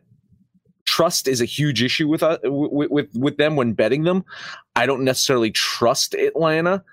trust 0.85 1.27
is 1.27 1.41
a 1.41 1.45
huge 1.45 1.83
issue 1.83 2.07
with, 2.07 2.23
uh, 2.23 2.39
with 2.43 2.89
with 2.89 3.09
with 3.13 3.37
them 3.37 3.57
when 3.57 3.73
betting 3.73 4.03
them. 4.03 4.23
I 4.75 4.85
don't 4.85 5.03
necessarily 5.03 5.51
trust 5.51 6.13
Atlanta, 6.13 6.83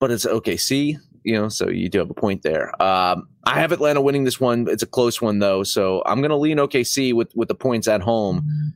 but 0.00 0.10
it's 0.10 0.26
OKC. 0.26 0.98
You 1.22 1.40
know, 1.40 1.48
so 1.48 1.70
you 1.70 1.88
do 1.88 2.00
have 2.00 2.10
a 2.10 2.14
point 2.14 2.42
there. 2.42 2.70
Um, 2.82 3.28
I 3.44 3.58
have 3.60 3.72
Atlanta 3.72 4.02
winning 4.02 4.24
this 4.24 4.38
one. 4.38 4.66
It's 4.68 4.82
a 4.82 4.86
close 4.86 5.22
one 5.22 5.38
though, 5.38 5.62
so 5.62 6.02
I'm 6.04 6.20
going 6.20 6.30
to 6.30 6.36
lean 6.36 6.58
OKC 6.58 7.14
with 7.14 7.34
with 7.34 7.48
the 7.48 7.54
points 7.54 7.88
at 7.88 8.02
home. 8.02 8.74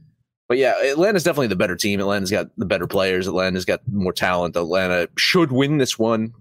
But 0.48 0.56
yeah, 0.58 0.74
Atlanta's 0.82 1.24
definitely 1.24 1.48
the 1.48 1.56
better 1.56 1.76
team. 1.76 2.00
Atlanta's 2.00 2.30
got 2.30 2.48
the 2.56 2.64
better 2.64 2.86
players. 2.86 3.28
Atlanta's 3.28 3.64
got 3.66 3.80
more 3.86 4.12
talent. 4.14 4.56
Atlanta 4.56 5.08
should 5.18 5.52
win 5.52 5.76
this 5.76 5.98
one, 5.98 6.32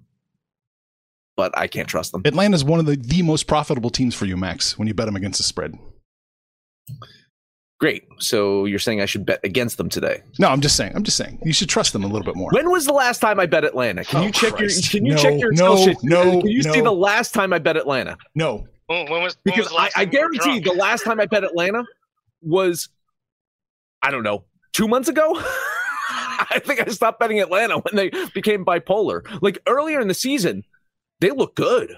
but 1.36 1.56
I 1.58 1.67
can't 1.67 1.89
trust 1.89 2.13
them. 2.13 2.22
Atlanta's 2.26 2.63
one 2.63 2.80
of 2.80 2.86
the, 2.86 2.96
the 2.96 3.22
most 3.22 3.48
profitable 3.48 3.89
teams 3.89 4.15
for 4.15 4.26
you, 4.26 4.38
Max, 4.38 4.78
when 4.78 4.88
you 4.88 4.93
bet 4.93 5.08
them 5.08 5.17
against 5.17 5.39
the 5.39 5.43
spread. 5.43 5.78
Great. 7.80 8.06
So 8.17 8.65
you're 8.65 8.80
saying 8.80 9.02
I 9.02 9.06
should 9.06 9.26
bet 9.26 9.39
against 9.43 9.78
them 9.78 9.88
today? 9.88 10.24
No, 10.39 10.48
I'm 10.48 10.62
just 10.62 10.76
saying. 10.78 10.93
I'm 10.96 11.04
just 11.04 11.17
saying. 11.17 11.39
You 11.43 11.54
should 11.54 11.70
trust 11.70 11.93
them 11.93 12.04
a 12.04 12.08
little 12.08 12.24
bit 12.24 12.36
more. 12.36 12.50
When 12.52 12.72
was 12.72 12.86
the 12.86 12.93
last 12.93 13.20
time 13.20 13.39
I 13.39 13.46
bet 13.46 13.63
Atlanta? 13.63 14.04
Can 14.04 14.22
Oh, 14.22 14.26
you 14.26 14.32
check 14.32 14.54
Christ. 14.54 14.93
your 14.93 15.00
Can 15.02 15.06
you 15.06 15.13
No, 15.13 15.22
check 15.22 15.39
your 15.39 15.52
no, 15.52 15.74
Excel 15.74 15.86
sheet? 15.86 15.98
no, 16.02 16.41
Can 16.41 16.48
you 16.48 16.63
see 16.63 16.82
the 16.82 16.91
last 16.91 17.34
time 17.36 17.54
I 17.54 17.60
bet 17.60 17.78
Atlanta? 17.78 18.17
No. 18.34 18.65
When, 18.88 19.08
when 19.12 19.22
was 19.22 19.36
when 19.43 19.54
Because 19.54 19.65
was 19.65 19.70
the 19.74 19.76
I, 19.76 19.82
last 19.84 19.98
I 19.98 20.06
time 20.06 20.13
you 20.13 20.17
guarantee 20.39 20.60
the 20.62 20.74
last 20.74 21.04
time 21.04 21.20
I 21.20 21.26
bet 21.28 21.43
Atlanta 21.43 21.84
was 22.41 22.89
I 24.02 24.12
don't 24.12 24.24
know 24.24 24.46
two 24.74 24.88
months 24.88 25.10
ago. 25.10 25.34
I 26.10 26.62
think 26.64 26.80
I 26.80 26.92
stopped 26.92 27.20
betting 27.20 27.40
Atlanta 27.40 27.80
when 27.80 27.96
they 27.96 28.12
became 28.34 28.64
bipolar. 28.64 29.22
Like 29.42 29.60
earlier 29.68 30.00
in 30.00 30.08
the 30.08 30.14
season, 30.14 30.64
they 31.20 31.32
looked 31.32 31.56
good. 31.56 31.96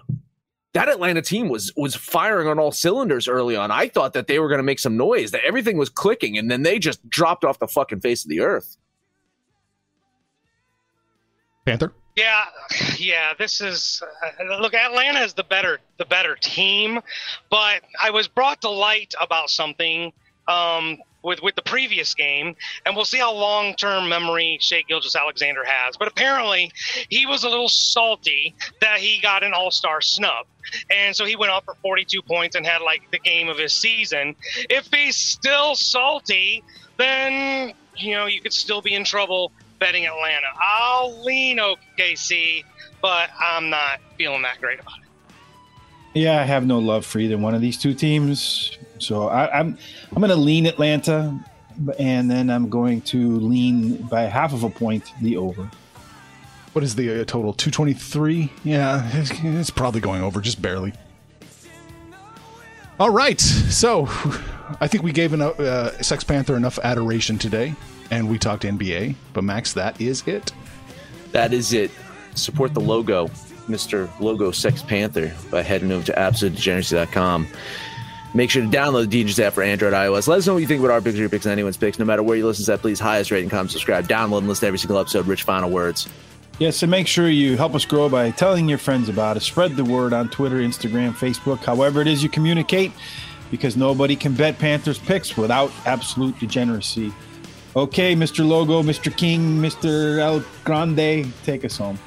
That 0.73 0.87
Atlanta 0.87 1.21
team 1.21 1.49
was 1.49 1.73
was 1.75 1.95
firing 1.95 2.47
on 2.47 2.59
all 2.59 2.71
cylinders 2.71 3.27
early 3.27 3.55
on. 3.55 3.71
I 3.71 3.89
thought 3.89 4.13
that 4.13 4.27
they 4.27 4.39
were 4.39 4.47
going 4.47 4.59
to 4.59 4.63
make 4.63 4.79
some 4.79 4.95
noise, 4.95 5.31
that 5.31 5.43
everything 5.43 5.77
was 5.77 5.89
clicking, 5.89 6.37
and 6.37 6.49
then 6.49 6.63
they 6.63 6.79
just 6.79 7.07
dropped 7.09 7.43
off 7.43 7.59
the 7.59 7.67
fucking 7.67 8.01
face 8.01 8.23
of 8.23 8.29
the 8.29 8.41
earth. 8.41 8.77
Panther? 11.65 11.91
Yeah, 12.15 12.45
yeah. 12.97 13.33
This 13.37 13.61
is 13.61 14.03
uh, 14.23 14.59
look. 14.59 14.73
Atlanta 14.73 15.19
is 15.19 15.33
the 15.33 15.43
better 15.43 15.79
the 15.97 16.05
better 16.05 16.35
team, 16.35 16.99
but 17.49 17.81
I 18.01 18.11
was 18.11 18.27
brought 18.27 18.61
to 18.61 18.69
light 18.69 19.13
about 19.21 19.49
something 19.49 20.13
um, 20.47 20.97
with 21.21 21.41
with 21.41 21.55
the 21.55 21.61
previous 21.61 22.13
game, 22.13 22.55
and 22.85 22.95
we'll 22.95 23.05
see 23.05 23.17
how 23.17 23.33
long 23.33 23.75
term 23.75 24.09
memory 24.09 24.57
Shai 24.61 24.83
Gilgeous-Alexander 24.87 25.63
has. 25.65 25.97
But 25.97 26.07
apparently, 26.07 26.71
he 27.09 27.25
was 27.25 27.43
a 27.43 27.49
little 27.49 27.69
salty 27.69 28.55
that 28.81 28.99
he 28.99 29.19
got 29.21 29.43
an 29.43 29.53
All 29.53 29.71
Star 29.71 30.01
snub, 30.01 30.45
and 30.89 31.15
so 31.15 31.25
he 31.25 31.35
went 31.35 31.51
off 31.51 31.65
for 31.65 31.75
42 31.75 32.21
points 32.21 32.55
and 32.55 32.65
had 32.65 32.81
like 32.81 33.09
the 33.11 33.19
game 33.19 33.49
of 33.49 33.57
his 33.57 33.73
season. 33.73 34.35
If 34.69 34.89
he's 34.93 35.15
still 35.15 35.75
salty, 35.75 36.63
then 36.97 37.73
you 37.95 38.15
know 38.15 38.25
you 38.25 38.41
could 38.41 38.53
still 38.53 38.81
be 38.81 38.93
in 38.93 39.03
trouble 39.03 39.51
betting 39.79 40.05
Atlanta. 40.05 40.47
I'll 40.61 41.23
lean 41.23 41.57
OKC, 41.57 42.63
but 43.01 43.29
I'm 43.39 43.69
not 43.69 43.99
feeling 44.17 44.41
that 44.43 44.59
great 44.59 44.79
about 44.79 44.99
it. 44.99 45.05
Yeah, 46.13 46.41
I 46.41 46.43
have 46.43 46.65
no 46.65 46.79
love 46.79 47.05
for 47.05 47.19
either 47.19 47.37
one 47.37 47.53
of 47.53 47.61
these 47.61 47.77
two 47.77 47.93
teams. 47.93 48.77
So 48.99 49.27
I, 49.27 49.59
I'm 49.59 49.77
I'm 50.11 50.17
going 50.17 50.29
to 50.29 50.35
lean 50.35 50.65
Atlanta, 50.65 51.37
and 51.97 52.29
then 52.29 52.49
I'm 52.49 52.69
going 52.69 53.01
to 53.03 53.39
lean 53.39 53.97
by 54.03 54.21
half 54.23 54.53
of 54.53 54.63
a 54.63 54.69
point 54.69 55.13
the 55.21 55.37
over. 55.37 55.69
What 56.73 56.83
is 56.83 56.95
the 56.95 57.21
uh, 57.21 57.25
total? 57.25 57.53
223? 57.53 58.51
Yeah, 58.63 59.09
it's, 59.13 59.31
it's 59.33 59.69
probably 59.69 60.01
going 60.01 60.21
over 60.21 60.39
just 60.39 60.61
barely. 60.61 60.93
All 62.99 63.09
right. 63.09 63.39
So 63.39 64.07
I 64.79 64.87
think 64.87 65.03
we 65.03 65.11
gave 65.11 65.33
enough, 65.33 65.59
uh, 65.59 65.99
Sex 66.01 66.23
Panther 66.23 66.55
enough 66.55 66.77
adoration 66.83 67.37
today, 67.37 67.73
and 68.11 68.29
we 68.29 68.37
talked 68.37 68.63
NBA. 68.63 69.15
But 69.33 69.43
Max, 69.45 69.73
that 69.73 69.99
is 69.99 70.27
it. 70.27 70.51
That 71.31 71.53
is 71.53 71.73
it. 71.73 71.91
Support 72.35 72.73
the 72.73 72.81
logo, 72.81 73.27
Mr. 73.67 74.09
Logo 74.19 74.51
Sex 74.51 74.83
Panther, 74.83 75.33
by 75.49 75.63
heading 75.63 75.91
over 75.91 76.05
to 76.05 76.13
absolutedegeneracy.com. 76.13 77.47
Make 78.33 78.51
sure 78.51 78.61
to 78.61 78.67
download 78.67 79.09
the 79.09 79.23
DJs 79.23 79.39
app 79.39 79.53
for 79.53 79.63
Android, 79.63 79.93
iOS. 79.93 80.27
Let 80.27 80.37
us 80.37 80.47
know 80.47 80.53
what 80.53 80.59
you 80.59 80.67
think 80.67 80.81
about 80.81 80.91
our 80.91 81.01
picks, 81.01 81.17
your 81.17 81.29
picks, 81.29 81.45
and 81.45 81.51
anyone's 81.51 81.77
picks. 81.77 81.97
No 81.97 82.05
matter 82.05 82.21
where 82.21 82.37
you 82.37 82.45
listen 82.45 82.63
to 82.65 82.71
that, 82.71 82.81
please 82.81 82.99
highest 82.99 83.31
rating, 83.31 83.49
comment, 83.49 83.71
subscribe, 83.71 84.07
download, 84.07 84.39
and 84.39 84.47
listen 84.47 84.61
to 84.61 84.67
every 84.67 84.79
single 84.79 84.99
episode. 84.99 85.25
Rich 85.25 85.43
final 85.43 85.69
words. 85.69 86.07
Yes, 86.59 86.83
and 86.83 86.91
make 86.91 87.07
sure 87.07 87.29
you 87.29 87.55
help 87.57 87.73
us 87.73 87.85
grow 87.85 88.09
by 88.09 88.31
telling 88.31 88.67
your 88.67 88.77
friends 88.77 89.07
about 89.07 89.37
it. 89.37 89.39
Spread 89.39 89.77
the 89.77 89.83
word 89.83 90.13
on 90.13 90.29
Twitter, 90.29 90.57
Instagram, 90.57 91.13
Facebook, 91.13 91.59
however 91.59 92.01
it 92.01 92.07
is 92.07 92.21
you 92.21 92.29
communicate, 92.29 92.91
because 93.49 93.77
nobody 93.77 94.15
can 94.15 94.33
bet 94.33 94.59
Panthers 94.59 94.99
picks 94.99 95.37
without 95.37 95.71
absolute 95.85 96.37
degeneracy. 96.37 97.13
Okay, 97.75 98.13
Mr. 98.13 98.45
Logo, 98.45 98.83
Mr. 98.83 99.15
King, 99.15 99.61
Mr. 99.61 100.19
El 100.19 100.43
Grande, 100.65 101.31
take 101.43 101.63
us 101.63 101.77
home. 101.77 101.97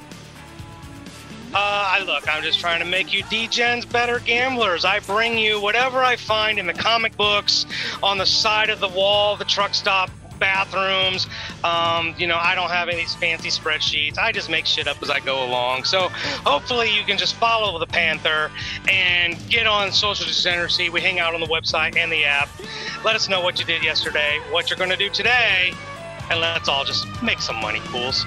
Look, 2.06 2.28
I'm 2.28 2.42
just 2.42 2.58
trying 2.58 2.80
to 2.80 2.84
make 2.84 3.12
you 3.12 3.22
degens 3.24 3.90
better 3.90 4.18
gamblers. 4.18 4.84
I 4.84 4.98
bring 5.00 5.38
you 5.38 5.60
whatever 5.60 6.02
I 6.02 6.16
find 6.16 6.58
in 6.58 6.66
the 6.66 6.72
comic 6.72 7.16
books, 7.16 7.64
on 8.02 8.18
the 8.18 8.26
side 8.26 8.70
of 8.70 8.80
the 8.80 8.88
wall, 8.88 9.36
the 9.36 9.44
truck 9.44 9.72
stop 9.72 10.10
bathrooms. 10.40 11.28
Um, 11.62 12.16
you 12.18 12.26
know, 12.26 12.36
I 12.36 12.56
don't 12.56 12.70
have 12.70 12.88
any 12.88 13.04
fancy 13.04 13.50
spreadsheets. 13.50 14.18
I 14.18 14.32
just 14.32 14.50
make 14.50 14.66
shit 14.66 14.88
up 14.88 15.00
as 15.00 15.10
I 15.10 15.20
go 15.20 15.44
along. 15.44 15.84
So 15.84 16.08
hopefully 16.44 16.92
you 16.92 17.04
can 17.04 17.18
just 17.18 17.36
follow 17.36 17.78
the 17.78 17.86
Panther 17.86 18.50
and 18.88 19.38
get 19.48 19.68
on 19.68 19.92
social 19.92 20.26
degeneracy. 20.26 20.90
We 20.90 21.00
hang 21.00 21.20
out 21.20 21.34
on 21.34 21.40
the 21.40 21.46
website 21.46 21.96
and 21.96 22.10
the 22.10 22.24
app. 22.24 22.48
Let 23.04 23.14
us 23.14 23.28
know 23.28 23.40
what 23.40 23.60
you 23.60 23.64
did 23.64 23.84
yesterday, 23.84 24.40
what 24.50 24.70
you're 24.70 24.78
going 24.78 24.90
to 24.90 24.96
do 24.96 25.08
today, 25.08 25.72
and 26.30 26.40
let's 26.40 26.68
all 26.68 26.84
just 26.84 27.06
make 27.22 27.40
some 27.40 27.60
money, 27.60 27.78
fools. 27.78 28.26